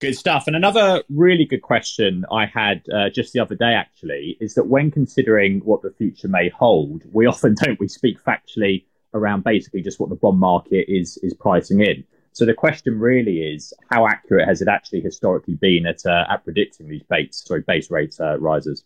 Good 0.00 0.16
stuff. 0.16 0.48
And 0.48 0.56
another 0.56 1.02
really 1.08 1.44
good 1.44 1.62
question 1.62 2.24
I 2.32 2.46
had 2.46 2.82
uh, 2.92 3.08
just 3.08 3.32
the 3.32 3.38
other 3.40 3.54
day, 3.54 3.74
actually, 3.74 4.36
is 4.40 4.54
that 4.54 4.66
when 4.66 4.90
considering 4.90 5.60
what 5.60 5.82
the 5.82 5.92
future 5.92 6.26
may 6.26 6.48
hold, 6.48 7.02
we 7.12 7.26
often 7.26 7.54
don't 7.62 7.78
we 7.78 7.86
speak 7.86 8.22
factually 8.24 8.84
around 9.14 9.44
basically 9.44 9.80
just 9.82 10.00
what 10.00 10.08
the 10.08 10.16
bond 10.16 10.40
market 10.40 10.86
is 10.88 11.18
is 11.18 11.34
pricing 11.34 11.80
in. 11.80 12.04
So 12.32 12.46
the 12.46 12.54
question 12.54 12.98
really 12.98 13.42
is, 13.42 13.74
how 13.90 14.08
accurate 14.08 14.48
has 14.48 14.62
it 14.62 14.68
actually 14.68 15.02
historically 15.02 15.54
been 15.54 15.86
at 15.86 16.04
uh, 16.04 16.24
at 16.28 16.42
predicting 16.44 16.88
these 16.88 17.02
base 17.04 17.44
sorry 17.46 17.62
base 17.64 17.90
rate 17.90 18.16
uh, 18.20 18.38
rises? 18.40 18.84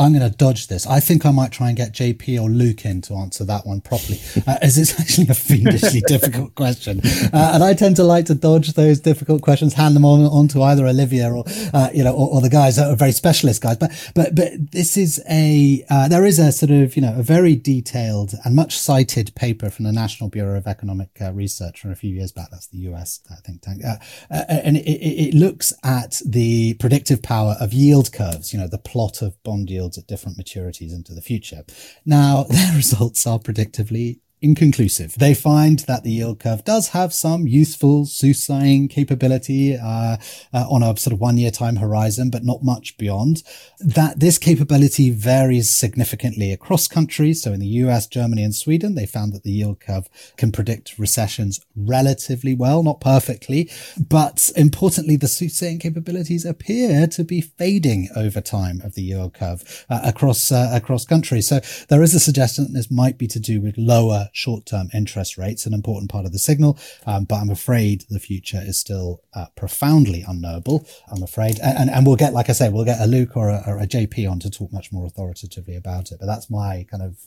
I'm 0.00 0.12
going 0.12 0.28
to 0.28 0.36
dodge 0.36 0.68
this. 0.68 0.86
I 0.86 1.00
think 1.00 1.26
I 1.26 1.32
might 1.32 1.50
try 1.50 1.68
and 1.68 1.76
get 1.76 1.92
JP 1.92 2.40
or 2.40 2.48
Luke 2.48 2.84
in 2.84 3.00
to 3.02 3.14
answer 3.14 3.44
that 3.44 3.66
one 3.66 3.80
properly, 3.80 4.20
uh, 4.46 4.56
as 4.62 4.78
it's 4.78 4.98
actually 5.00 5.26
a 5.28 5.34
fiendishly 5.34 6.00
difficult 6.06 6.54
question. 6.54 7.00
Uh, 7.04 7.50
and 7.54 7.64
I 7.64 7.74
tend 7.74 7.96
to 7.96 8.04
like 8.04 8.26
to 8.26 8.34
dodge 8.36 8.74
those 8.74 9.00
difficult 9.00 9.42
questions, 9.42 9.74
hand 9.74 9.96
them 9.96 10.04
on, 10.04 10.24
on 10.24 10.46
to 10.48 10.62
either 10.62 10.86
Olivia 10.86 11.32
or, 11.32 11.44
uh, 11.74 11.90
you 11.92 12.04
know, 12.04 12.12
or, 12.12 12.34
or, 12.34 12.40
the 12.40 12.48
guys 12.48 12.76
that 12.76 12.88
are 12.88 12.94
very 12.94 13.10
specialist 13.10 13.60
guys. 13.60 13.76
But, 13.76 13.90
but, 14.14 14.36
but 14.36 14.70
this 14.70 14.96
is 14.96 15.20
a, 15.28 15.84
uh, 15.90 16.06
there 16.06 16.24
is 16.24 16.38
a 16.38 16.52
sort 16.52 16.70
of, 16.70 16.94
you 16.94 17.02
know, 17.02 17.14
a 17.18 17.22
very 17.22 17.56
detailed 17.56 18.34
and 18.44 18.54
much 18.54 18.78
cited 18.78 19.34
paper 19.34 19.68
from 19.68 19.84
the 19.84 19.92
National 19.92 20.30
Bureau 20.30 20.56
of 20.56 20.68
Economic 20.68 21.10
uh, 21.20 21.32
Research 21.32 21.80
from 21.80 21.90
a 21.90 21.96
few 21.96 22.14
years 22.14 22.30
back. 22.30 22.50
That's 22.52 22.68
the 22.68 22.78
US 22.90 23.20
uh, 23.30 23.34
think 23.44 23.62
tank. 23.62 23.82
and 24.30 24.76
it, 24.76 24.88
it 24.88 25.34
looks 25.34 25.72
at 25.82 26.22
the 26.24 26.74
predictive 26.74 27.20
power 27.20 27.56
of 27.60 27.72
yield 27.72 28.12
curves, 28.12 28.52
you 28.52 28.60
know, 28.60 28.68
the 28.68 28.78
plot 28.78 29.22
of 29.22 29.42
bond 29.42 29.68
yield 29.70 29.87
at 29.96 30.06
different 30.06 30.36
maturities 30.36 30.92
into 30.92 31.14
the 31.14 31.22
future. 31.22 31.64
Now, 32.04 32.42
their 32.50 32.74
results 32.74 33.26
are 33.26 33.38
predictively 33.38 34.20
inconclusive. 34.40 35.14
They 35.14 35.34
find 35.34 35.80
that 35.80 36.04
the 36.04 36.10
yield 36.10 36.40
curve 36.40 36.64
does 36.64 36.88
have 36.88 37.12
some 37.12 37.46
useful 37.46 38.06
soothsaying 38.06 38.88
capability 38.88 39.76
uh, 39.76 40.16
uh, 40.52 40.66
on 40.70 40.82
a 40.82 40.96
sort 40.96 41.12
of 41.12 41.20
one 41.20 41.36
year 41.36 41.50
time 41.50 41.76
horizon, 41.76 42.30
but 42.30 42.44
not 42.44 42.62
much 42.62 42.96
beyond. 42.98 43.42
That 43.80 44.20
this 44.20 44.38
capability 44.38 45.10
varies 45.10 45.70
significantly 45.70 46.52
across 46.52 46.86
countries. 46.86 47.42
So 47.42 47.52
in 47.52 47.60
the 47.60 47.66
US, 47.66 48.06
Germany, 48.06 48.42
and 48.44 48.54
Sweden, 48.54 48.94
they 48.94 49.06
found 49.06 49.32
that 49.32 49.42
the 49.42 49.50
yield 49.50 49.80
curve 49.80 50.08
can 50.36 50.52
predict 50.52 50.98
recessions 50.98 51.60
relatively 51.76 52.54
well, 52.54 52.82
not 52.82 53.00
perfectly, 53.00 53.70
but 53.98 54.50
importantly, 54.56 55.16
the 55.16 55.28
soothsaying 55.28 55.78
capabilities 55.78 56.44
appear 56.44 57.06
to 57.08 57.24
be 57.24 57.40
fading 57.40 58.08
over 58.14 58.40
time 58.40 58.80
of 58.82 58.94
the 58.94 59.02
yield 59.02 59.34
curve 59.34 59.86
uh, 59.90 60.00
across 60.04 60.52
uh, 60.52 60.70
across 60.72 61.04
countries. 61.04 61.48
So 61.48 61.60
there 61.88 62.02
is 62.02 62.14
a 62.14 62.20
suggestion 62.20 62.64
that 62.64 62.72
this 62.72 62.90
might 62.90 63.18
be 63.18 63.26
to 63.28 63.40
do 63.40 63.60
with 63.60 63.76
lower 63.76 64.27
short-term 64.32 64.88
interest 64.94 65.38
rates, 65.38 65.66
an 65.66 65.74
important 65.74 66.10
part 66.10 66.24
of 66.24 66.32
the 66.32 66.38
signal. 66.38 66.78
Um, 67.06 67.24
but 67.24 67.36
I'm 67.36 67.50
afraid 67.50 68.04
the 68.08 68.20
future 68.20 68.60
is 68.62 68.78
still 68.78 69.22
uh, 69.34 69.46
profoundly 69.56 70.24
unknowable. 70.26 70.86
I'm 71.10 71.22
afraid, 71.22 71.58
and, 71.60 71.90
and 71.90 72.06
we'll 72.06 72.16
get, 72.16 72.32
like 72.32 72.48
I 72.48 72.52
say, 72.52 72.68
we'll 72.68 72.84
get 72.84 73.00
a 73.00 73.06
Luke 73.06 73.36
or 73.36 73.48
a, 73.50 73.62
or 73.66 73.78
a 73.78 73.86
JP 73.86 74.30
on 74.30 74.38
to 74.40 74.50
talk 74.50 74.72
much 74.72 74.92
more 74.92 75.06
authoritatively 75.06 75.76
about 75.76 76.12
it. 76.12 76.18
But 76.20 76.26
that's 76.26 76.50
my 76.50 76.86
kind 76.90 77.02
of 77.02 77.18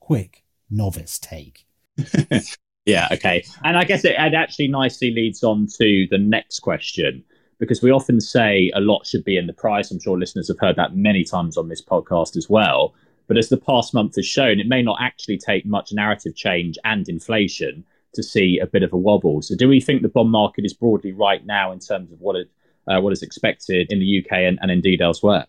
quick 0.00 0.44
novice 0.70 1.18
take. 1.18 1.66
yeah. 2.86 3.08
Okay. 3.12 3.44
And 3.64 3.76
I 3.76 3.84
guess 3.84 4.04
it, 4.04 4.14
it 4.18 4.34
actually 4.34 4.68
nicely 4.68 5.10
leads 5.10 5.42
on 5.42 5.66
to 5.78 6.06
the 6.10 6.18
next 6.18 6.60
question 6.60 7.24
because 7.58 7.82
we 7.82 7.90
often 7.90 8.20
say 8.20 8.70
a 8.74 8.80
lot 8.80 9.06
should 9.06 9.24
be 9.24 9.36
in 9.36 9.46
the 9.46 9.52
price. 9.52 9.90
I'm 9.90 10.00
sure 10.00 10.18
listeners 10.18 10.48
have 10.48 10.58
heard 10.60 10.76
that 10.76 10.96
many 10.96 11.24
times 11.24 11.56
on 11.56 11.68
this 11.68 11.84
podcast 11.84 12.36
as 12.36 12.48
well. 12.48 12.94
But 13.28 13.38
as 13.38 13.50
the 13.50 13.58
past 13.58 13.94
month 13.94 14.16
has 14.16 14.26
shown, 14.26 14.58
it 14.58 14.66
may 14.66 14.82
not 14.82 14.98
actually 15.00 15.38
take 15.38 15.64
much 15.64 15.92
narrative 15.92 16.34
change 16.34 16.76
and 16.84 17.08
inflation 17.08 17.84
to 18.14 18.22
see 18.22 18.58
a 18.58 18.66
bit 18.66 18.82
of 18.82 18.92
a 18.92 18.96
wobble. 18.96 19.42
So, 19.42 19.54
do 19.54 19.68
we 19.68 19.80
think 19.80 20.02
the 20.02 20.08
bond 20.08 20.30
market 20.30 20.64
is 20.64 20.72
broadly 20.72 21.12
right 21.12 21.44
now 21.44 21.70
in 21.70 21.78
terms 21.78 22.10
of 22.10 22.20
what 22.20 22.36
it 22.36 22.50
uh, 22.88 23.00
what 23.00 23.12
is 23.12 23.22
expected 23.22 23.92
in 23.92 24.00
the 24.00 24.24
UK 24.24 24.38
and, 24.38 24.58
and 24.62 24.70
indeed 24.70 25.02
elsewhere? 25.02 25.46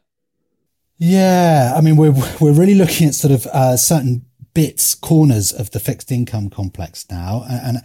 Yeah, 0.98 1.74
I 1.76 1.82
mean 1.82 1.96
we're 1.96 2.13
we're 2.39 2.54
really 2.54 2.76
looking 2.76 3.08
at 3.08 3.15
sort 3.15 3.34
of 3.34 3.48
uh, 3.48 3.78
certain 3.78 4.26
bits, 4.54 4.94
corners 4.94 5.54
of 5.54 5.72
the 5.72 5.80
fixed 5.80 6.12
income 6.12 6.50
complex 6.50 7.06
now, 7.10 7.46
and 7.50 7.78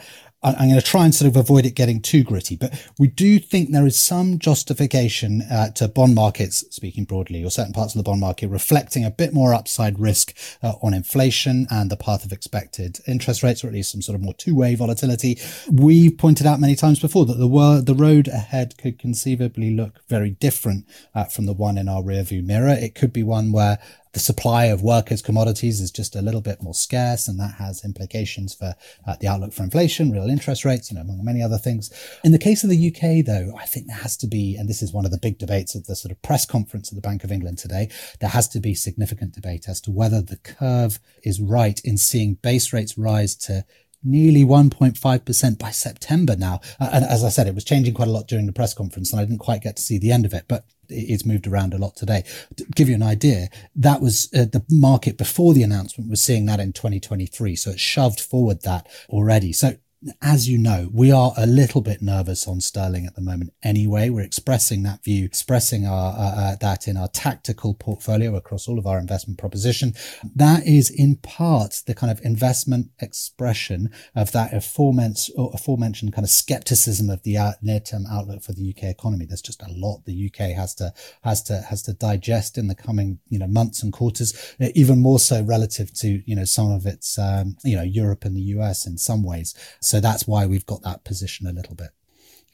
I'm 0.44 0.68
going 0.68 0.80
to 0.80 0.82
try 0.82 1.04
and 1.04 1.14
sort 1.14 1.28
of 1.28 1.36
avoid 1.36 1.64
it 1.64 1.74
getting 1.74 2.02
too 2.02 2.22
gritty, 2.22 2.54
but 2.54 2.72
we 2.98 3.08
do 3.08 3.38
think 3.38 3.70
there 3.70 3.86
is 3.86 3.98
some 3.98 4.38
justification 4.38 5.42
uh, 5.50 5.70
to 5.70 5.88
bond 5.88 6.14
markets, 6.14 6.64
speaking 6.70 7.04
broadly, 7.04 7.42
or 7.42 7.50
certain 7.50 7.72
parts 7.72 7.94
of 7.94 7.98
the 7.98 8.02
bond 8.02 8.20
market 8.20 8.48
reflecting 8.48 9.04
a 9.04 9.10
bit 9.10 9.32
more 9.32 9.54
upside 9.54 9.98
risk 9.98 10.36
uh, 10.62 10.74
on 10.82 10.92
inflation 10.92 11.66
and 11.70 11.90
the 11.90 11.96
path 11.96 12.26
of 12.26 12.32
expected 12.32 12.98
interest 13.06 13.42
rates, 13.42 13.64
or 13.64 13.68
at 13.68 13.72
least 13.72 13.92
some 13.92 14.02
sort 14.02 14.16
of 14.16 14.22
more 14.22 14.34
two-way 14.34 14.74
volatility. 14.74 15.38
We've 15.70 16.16
pointed 16.16 16.46
out 16.46 16.60
many 16.60 16.76
times 16.76 17.00
before 17.00 17.24
that 17.26 17.38
the 17.38 17.48
world, 17.48 17.86
the 17.86 17.94
road 17.94 18.28
ahead 18.28 18.76
could 18.76 18.98
conceivably 18.98 19.74
look 19.74 20.00
very 20.08 20.30
different 20.30 20.86
uh, 21.14 21.24
from 21.24 21.46
the 21.46 21.54
one 21.54 21.78
in 21.78 21.88
our 21.88 22.02
rearview 22.02 22.44
mirror. 22.44 22.76
It 22.78 22.94
could 22.94 23.12
be 23.12 23.22
one 23.22 23.50
where 23.50 23.78
the 24.14 24.20
supply 24.20 24.66
of 24.66 24.80
workers' 24.80 25.20
commodities 25.20 25.80
is 25.80 25.90
just 25.90 26.14
a 26.14 26.22
little 26.22 26.40
bit 26.40 26.62
more 26.62 26.72
scarce, 26.72 27.28
and 27.28 27.38
that 27.40 27.56
has 27.58 27.84
implications 27.84 28.54
for 28.54 28.74
uh, 29.06 29.16
the 29.20 29.26
outlook 29.26 29.52
for 29.52 29.64
inflation, 29.64 30.12
real 30.12 30.30
interest 30.30 30.64
rates, 30.64 30.90
you 30.90 30.94
know, 30.94 31.02
among 31.02 31.24
many 31.24 31.42
other 31.42 31.58
things. 31.58 31.92
In 32.22 32.32
the 32.32 32.38
case 32.38 32.62
of 32.62 32.70
the 32.70 32.88
UK, 32.88 33.26
though, 33.26 33.56
I 33.58 33.66
think 33.66 33.88
there 33.88 33.96
has 33.96 34.16
to 34.18 34.28
be, 34.28 34.56
and 34.56 34.68
this 34.68 34.82
is 34.82 34.92
one 34.92 35.04
of 35.04 35.10
the 35.10 35.18
big 35.18 35.38
debates 35.38 35.74
at 35.74 35.86
the 35.86 35.96
sort 35.96 36.12
of 36.12 36.22
press 36.22 36.46
conference 36.46 36.90
at 36.90 36.94
the 36.94 37.06
Bank 37.06 37.24
of 37.24 37.32
England 37.32 37.58
today, 37.58 37.90
there 38.20 38.30
has 38.30 38.48
to 38.48 38.60
be 38.60 38.74
significant 38.74 39.34
debate 39.34 39.68
as 39.68 39.80
to 39.82 39.90
whether 39.90 40.22
the 40.22 40.36
curve 40.36 41.00
is 41.24 41.40
right 41.40 41.80
in 41.84 41.98
seeing 41.98 42.34
base 42.34 42.72
rates 42.72 42.96
rise 42.96 43.34
to 43.34 43.64
nearly 44.04 44.44
1.5% 44.44 45.58
by 45.58 45.70
September 45.70 46.36
now. 46.36 46.60
Uh, 46.78 46.90
and 46.92 47.04
as 47.04 47.24
I 47.24 47.30
said, 47.30 47.46
it 47.46 47.54
was 47.54 47.64
changing 47.64 47.94
quite 47.94 48.08
a 48.08 48.12
lot 48.12 48.28
during 48.28 48.46
the 48.46 48.52
press 48.52 48.74
conference 48.74 49.12
and 49.12 49.20
I 49.20 49.24
didn't 49.24 49.38
quite 49.38 49.62
get 49.62 49.76
to 49.76 49.82
see 49.82 49.98
the 49.98 50.12
end 50.12 50.26
of 50.26 50.34
it, 50.34 50.44
but 50.48 50.66
it's 50.88 51.24
moved 51.24 51.46
around 51.46 51.74
a 51.74 51.78
lot 51.78 51.96
today. 51.96 52.24
To 52.56 52.64
give 52.74 52.88
you 52.88 52.94
an 52.94 53.02
idea, 53.02 53.48
that 53.76 54.00
was 54.00 54.28
uh, 54.34 54.44
the 54.44 54.64
market 54.70 55.16
before 55.16 55.54
the 55.54 55.62
announcement 55.62 56.10
was 56.10 56.22
seeing 56.22 56.46
that 56.46 56.60
in 56.60 56.72
2023. 56.72 57.56
So 57.56 57.70
it 57.70 57.80
shoved 57.80 58.20
forward 58.20 58.62
that 58.62 58.86
already. 59.08 59.52
So 59.52 59.76
as 60.20 60.48
you 60.48 60.58
know, 60.58 60.88
we 60.92 61.10
are 61.10 61.32
a 61.36 61.46
little 61.46 61.80
bit 61.80 62.02
nervous 62.02 62.46
on 62.46 62.60
sterling 62.60 63.06
at 63.06 63.14
the 63.14 63.20
moment 63.20 63.52
anyway. 63.62 64.10
We're 64.10 64.24
expressing 64.24 64.82
that 64.82 65.02
view, 65.02 65.24
expressing 65.24 65.86
our, 65.86 66.12
uh, 66.12 66.40
uh, 66.40 66.56
that 66.60 66.86
in 66.88 66.96
our 66.96 67.08
tactical 67.08 67.74
portfolio 67.74 68.34
across 68.34 68.68
all 68.68 68.78
of 68.78 68.86
our 68.86 68.98
investment 68.98 69.38
proposition. 69.38 69.94
That 70.34 70.66
is 70.66 70.90
in 70.90 71.16
part 71.16 71.82
the 71.86 71.94
kind 71.94 72.10
of 72.10 72.24
investment 72.24 72.90
expression 73.00 73.90
of 74.14 74.32
that 74.32 74.52
aforementioned, 74.52 75.36
aforementioned 75.54 76.12
kind 76.12 76.24
of 76.24 76.30
skepticism 76.30 77.08
of 77.08 77.22
the 77.22 77.38
near-term 77.62 78.06
outlook 78.10 78.42
for 78.42 78.52
the 78.52 78.74
UK 78.76 78.84
economy. 78.84 79.24
There's 79.24 79.42
just 79.42 79.62
a 79.62 79.72
lot 79.72 80.04
the 80.04 80.30
UK 80.30 80.50
has 80.50 80.74
to, 80.76 80.92
has 81.22 81.42
to, 81.44 81.60
has 81.62 81.82
to 81.82 81.92
digest 81.94 82.58
in 82.58 82.68
the 82.68 82.74
coming, 82.74 83.20
you 83.28 83.38
know, 83.38 83.46
months 83.46 83.82
and 83.82 83.92
quarters, 83.92 84.54
even 84.74 85.00
more 85.00 85.18
so 85.18 85.42
relative 85.42 85.92
to, 85.94 86.22
you 86.26 86.36
know, 86.36 86.44
some 86.44 86.70
of 86.70 86.86
its, 86.86 87.18
um, 87.18 87.56
you 87.64 87.76
know, 87.76 87.82
Europe 87.82 88.24
and 88.24 88.36
the 88.36 88.42
US 88.42 88.86
in 88.86 88.98
some 88.98 89.22
ways. 89.22 89.54
So 89.80 89.93
so 89.94 90.00
that's 90.00 90.26
why 90.26 90.44
we've 90.44 90.66
got 90.66 90.82
that 90.82 91.04
position 91.04 91.46
a 91.46 91.52
little 91.52 91.76
bit. 91.76 91.90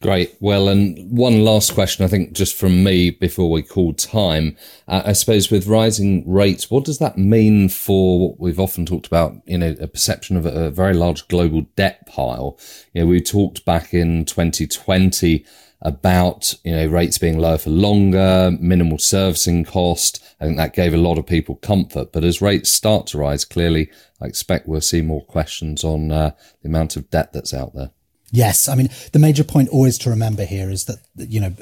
Great. 0.03 0.37
Well, 0.41 0.69
and 0.69 1.11
one 1.11 1.43
last 1.43 1.73
question, 1.73 2.05
I 2.05 2.09
think, 2.09 2.35
just 2.35 2.55
from 2.55 2.85
me 2.85 3.09
before 3.09 3.51
we 3.51 3.63
call 3.63 3.95
time. 3.95 4.59
Uh, 4.87 5.05
I 5.07 5.13
suppose 5.15 5.51
with 5.51 5.67
rising 5.67 6.31
rates, 6.31 6.71
what 6.71 6.85
does 6.85 6.99
that 6.99 7.17
mean 7.17 7.71
for 7.71 8.21
what 8.21 8.39
we've 8.39 8.61
often 8.61 8.85
talked 8.85 9.07
about, 9.07 9.37
you 9.47 9.57
know, 9.57 9.75
a 9.81 9.87
perception 9.87 10.37
of 10.37 10.45
a, 10.45 10.67
a 10.67 10.71
very 10.71 10.93
large 10.93 11.29
global 11.29 11.63
debt 11.77 12.07
pile? 12.07 12.59
You 12.93 13.01
know, 13.01 13.07
we 13.07 13.23
talked 13.23 13.65
back 13.65 13.95
in 13.95 14.27
2020 14.27 15.43
about, 15.83 16.55
you 16.65 16.73
know, 16.73 16.87
rates 16.87 17.19
being 17.19 17.39
lower 17.39 17.59
for 17.59 17.71
longer, 17.71 18.57
minimal 18.61 18.99
servicing 18.99 19.65
cost. 19.65 20.23
I 20.41 20.45
think 20.45 20.57
that 20.59 20.75
gave 20.75 20.93
a 20.93 20.99
lot 20.99 21.19
of 21.19 21.27
people 21.27 21.57
comfort. 21.57 22.13
But 22.13 22.25
as 22.25 22.43
rates 22.43 22.71
start 22.71 23.07
to 23.09 23.19
rise, 23.19 23.45
clearly, 23.45 23.91
I 24.21 24.27
expect 24.27 24.69
we'll 24.69 24.81
see 24.81 25.03
more 25.03 25.25
questions 25.25 25.83
on 25.85 26.13
uh, 26.13 26.33
the 26.63 26.69
amount 26.69 26.97
of 26.97 27.11
debt 27.11 27.33
that's 27.33 27.55
out 27.55 27.75
there. 27.75 27.91
Yes, 28.33 28.69
I 28.69 28.77
mean 28.77 28.91
the 29.13 29.19
major 29.19 29.43
point 29.43 29.71
always 29.71 29.99
to 29.99 30.11
remember 30.11 30.45
here 30.45 30.71
is 30.71 30.85
that 30.85 30.99
you 31.17 31.41
know 31.41 31.53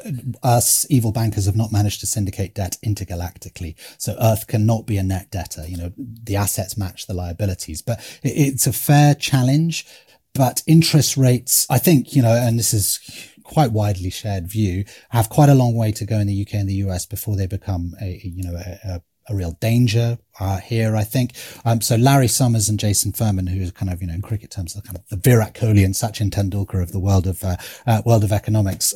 us 0.42 0.86
evil 0.90 1.12
bankers 1.12 1.46
have 1.46 1.56
not 1.56 1.72
managed 1.72 2.00
to 2.00 2.06
syndicate 2.06 2.54
debt 2.54 2.76
intergalactically, 2.84 3.74
so 3.96 4.14
Earth 4.20 4.46
cannot 4.46 4.86
be 4.86 4.98
a 4.98 5.02
net 5.02 5.30
debtor. 5.30 5.66
You 5.66 5.78
know 5.78 5.92
the 5.96 6.36
assets 6.36 6.76
match 6.76 7.06
the 7.06 7.14
liabilities, 7.14 7.80
but 7.80 8.00
it's 8.22 8.66
a 8.66 8.72
fair 8.72 9.14
challenge. 9.14 9.86
But 10.34 10.62
interest 10.66 11.16
rates, 11.16 11.66
I 11.70 11.78
think 11.78 12.14
you 12.14 12.20
know, 12.20 12.34
and 12.34 12.58
this 12.58 12.74
is 12.74 13.00
quite 13.48 13.72
widely 13.72 14.10
shared 14.10 14.46
view, 14.46 14.84
have 15.10 15.28
quite 15.28 15.48
a 15.48 15.54
long 15.54 15.74
way 15.74 15.90
to 15.92 16.04
go 16.04 16.18
in 16.18 16.26
the 16.26 16.42
UK 16.42 16.54
and 16.54 16.68
the 16.68 16.74
US 16.86 17.06
before 17.06 17.34
they 17.34 17.46
become 17.46 17.94
a 18.00 18.20
you 18.22 18.44
know 18.44 18.56
a, 18.56 19.02
a 19.28 19.34
real 19.34 19.52
danger 19.60 20.18
uh, 20.40 20.58
here, 20.58 20.96
I 20.96 21.04
think. 21.04 21.32
Um, 21.64 21.80
so 21.80 21.96
Larry 21.96 22.28
Summers 22.28 22.68
and 22.68 22.78
Jason 22.78 23.12
Furman, 23.12 23.46
who 23.46 23.60
is 23.60 23.72
kind 23.72 23.92
of, 23.92 24.00
you 24.00 24.08
know, 24.08 24.14
in 24.14 24.22
cricket 24.22 24.50
terms, 24.50 24.74
the 24.74 24.82
kind 24.82 24.96
of 24.96 25.08
the 25.08 25.16
Virat 25.16 25.54
Kohli 25.54 25.84
and 25.84 25.94
Sachin 25.94 26.30
Tendulkar 26.30 26.82
of 26.82 26.92
the 26.92 26.98
world 26.98 27.26
of, 27.26 27.42
uh, 27.44 27.56
uh, 27.86 28.02
world 28.04 28.24
of 28.24 28.32
economics, 28.32 28.94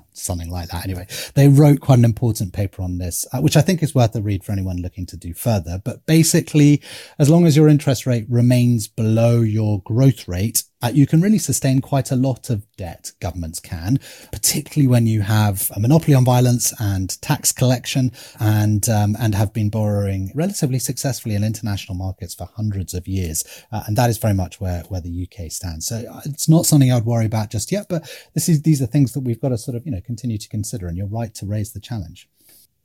something 0.12 0.50
like 0.50 0.68
that. 0.68 0.84
Anyway, 0.84 1.06
they 1.34 1.48
wrote 1.48 1.80
quite 1.80 1.98
an 1.98 2.04
important 2.04 2.52
paper 2.52 2.82
on 2.82 2.98
this, 2.98 3.26
uh, 3.32 3.40
which 3.40 3.56
I 3.56 3.60
think 3.60 3.82
is 3.82 3.94
worth 3.94 4.14
a 4.16 4.22
read 4.22 4.44
for 4.44 4.52
anyone 4.52 4.78
looking 4.78 5.06
to 5.06 5.16
do 5.16 5.34
further. 5.34 5.80
But 5.84 6.06
basically, 6.06 6.82
as 7.18 7.28
long 7.28 7.46
as 7.46 7.56
your 7.56 7.68
interest 7.68 8.06
rate 8.06 8.26
remains 8.28 8.88
below 8.88 9.40
your 9.40 9.82
growth 9.82 10.28
rate, 10.28 10.64
uh, 10.82 10.90
you 10.92 11.06
can 11.06 11.20
really 11.20 11.38
sustain 11.38 11.80
quite 11.80 12.10
a 12.10 12.16
lot 12.16 12.48
of 12.48 12.64
debt. 12.76 13.12
Governments 13.20 13.60
can, 13.60 13.98
particularly 14.32 14.88
when 14.88 15.06
you 15.06 15.20
have 15.20 15.70
a 15.76 15.80
monopoly 15.80 16.14
on 16.14 16.24
violence 16.24 16.72
and 16.80 17.20
tax 17.20 17.52
collection, 17.52 18.12
and 18.38 18.88
um, 18.88 19.16
and 19.20 19.34
have 19.34 19.52
been 19.52 19.68
borrowing 19.68 20.32
relatively 20.34 20.69
relatively 20.70 20.78
successfully 20.78 21.34
in 21.34 21.42
international 21.44 21.96
markets 21.96 22.34
for 22.34 22.48
hundreds 22.56 22.94
of 22.94 23.08
years. 23.08 23.44
Uh, 23.72 23.82
and 23.86 23.96
that 23.96 24.10
is 24.10 24.18
very 24.18 24.34
much 24.34 24.60
where, 24.60 24.82
where 24.88 25.00
the 25.00 25.26
UK 25.26 25.50
stands. 25.50 25.86
So 25.86 25.96
uh, 25.96 26.20
it's 26.24 26.48
not 26.48 26.66
something 26.66 26.92
I'd 26.92 27.04
worry 27.04 27.26
about 27.26 27.50
just 27.50 27.72
yet, 27.72 27.86
but 27.88 28.02
this 28.34 28.48
is, 28.48 28.62
these 28.62 28.80
are 28.80 28.86
things 28.86 29.12
that 29.12 29.24
we've 29.24 29.40
got 29.40 29.50
to 29.50 29.58
sort 29.58 29.76
of, 29.76 29.84
you 29.84 29.92
know, 29.92 30.00
continue 30.00 30.38
to 30.38 30.48
consider. 30.48 30.86
And 30.86 30.96
you're 30.96 31.08
right 31.08 31.34
to 31.34 31.46
raise 31.46 31.72
the 31.72 31.80
challenge 31.80 32.28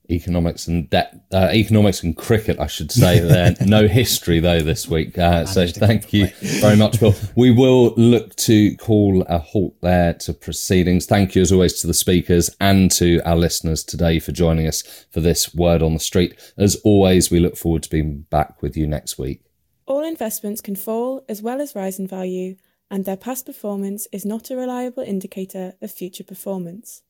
economics 0.10 0.68
and 0.68 0.90
debt, 0.90 1.26
uh, 1.34 1.50
economics 1.52 2.04
and 2.04 2.16
cricket, 2.16 2.60
I 2.60 2.68
should 2.68 2.92
say. 2.92 3.20
There, 3.20 3.56
no 3.66 3.88
history 3.88 4.40
though 4.40 4.62
this 4.62 4.88
week. 4.88 5.18
Uh, 5.18 5.46
so 5.46 5.68
thank 5.68 6.14
you 6.14 6.28
very 6.42 6.76
much, 6.76 7.02
Will. 7.02 7.16
We 7.36 7.52
will 7.52 7.94
look 7.96 8.36
to 8.38 8.76
call 8.78 9.24
a 9.24 9.38
halt 9.38 9.76
there 9.82 10.14
to 10.14 10.34
proceedings. 10.34 11.06
Thank 11.06 11.36
you 11.36 11.42
as 11.42 11.52
always 11.52 11.80
to 11.82 11.88
the 11.88 11.94
speakers 11.94 12.50
and 12.60 12.92
to 12.94 13.22
our 13.26 13.36
listeners 13.36 13.84
today 13.84 14.20
for 14.20 14.32
joining 14.32 14.68
us 14.68 14.84
for 15.12 15.20
this 15.20 15.54
word 15.54 15.82
on 15.82 15.94
the 15.94 16.00
street. 16.00 16.54
As 16.58 16.76
always, 16.84 17.32
we 17.32 17.40
look 17.40 17.58
forward 17.58 17.84
to 17.84 17.90
being 17.90 18.26
back 18.30 18.62
with 18.62 18.76
you 18.76 18.88
next 18.88 19.18
week. 19.18 19.42
All 19.88 20.04
investments 20.04 20.62
can 20.62 20.76
fall 20.76 21.24
as 21.30 21.42
well 21.42 21.62
as 21.62 21.76
rise 21.76 22.00
in 22.00 22.08
value, 22.08 22.56
and 22.90 23.06
their 23.06 23.18
past 23.18 23.46
performance 23.46 24.08
is 24.12 24.26
not 24.26 24.50
a 24.50 24.56
reliable 24.56 25.04
indicator 25.04 25.74
of 25.82 25.92
future 25.92 26.24
performance. 26.24 27.04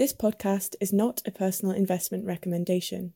This 0.00 0.14
podcast 0.14 0.76
is 0.80 0.94
not 0.94 1.20
a 1.26 1.30
personal 1.30 1.76
investment 1.76 2.24
recommendation. 2.24 3.08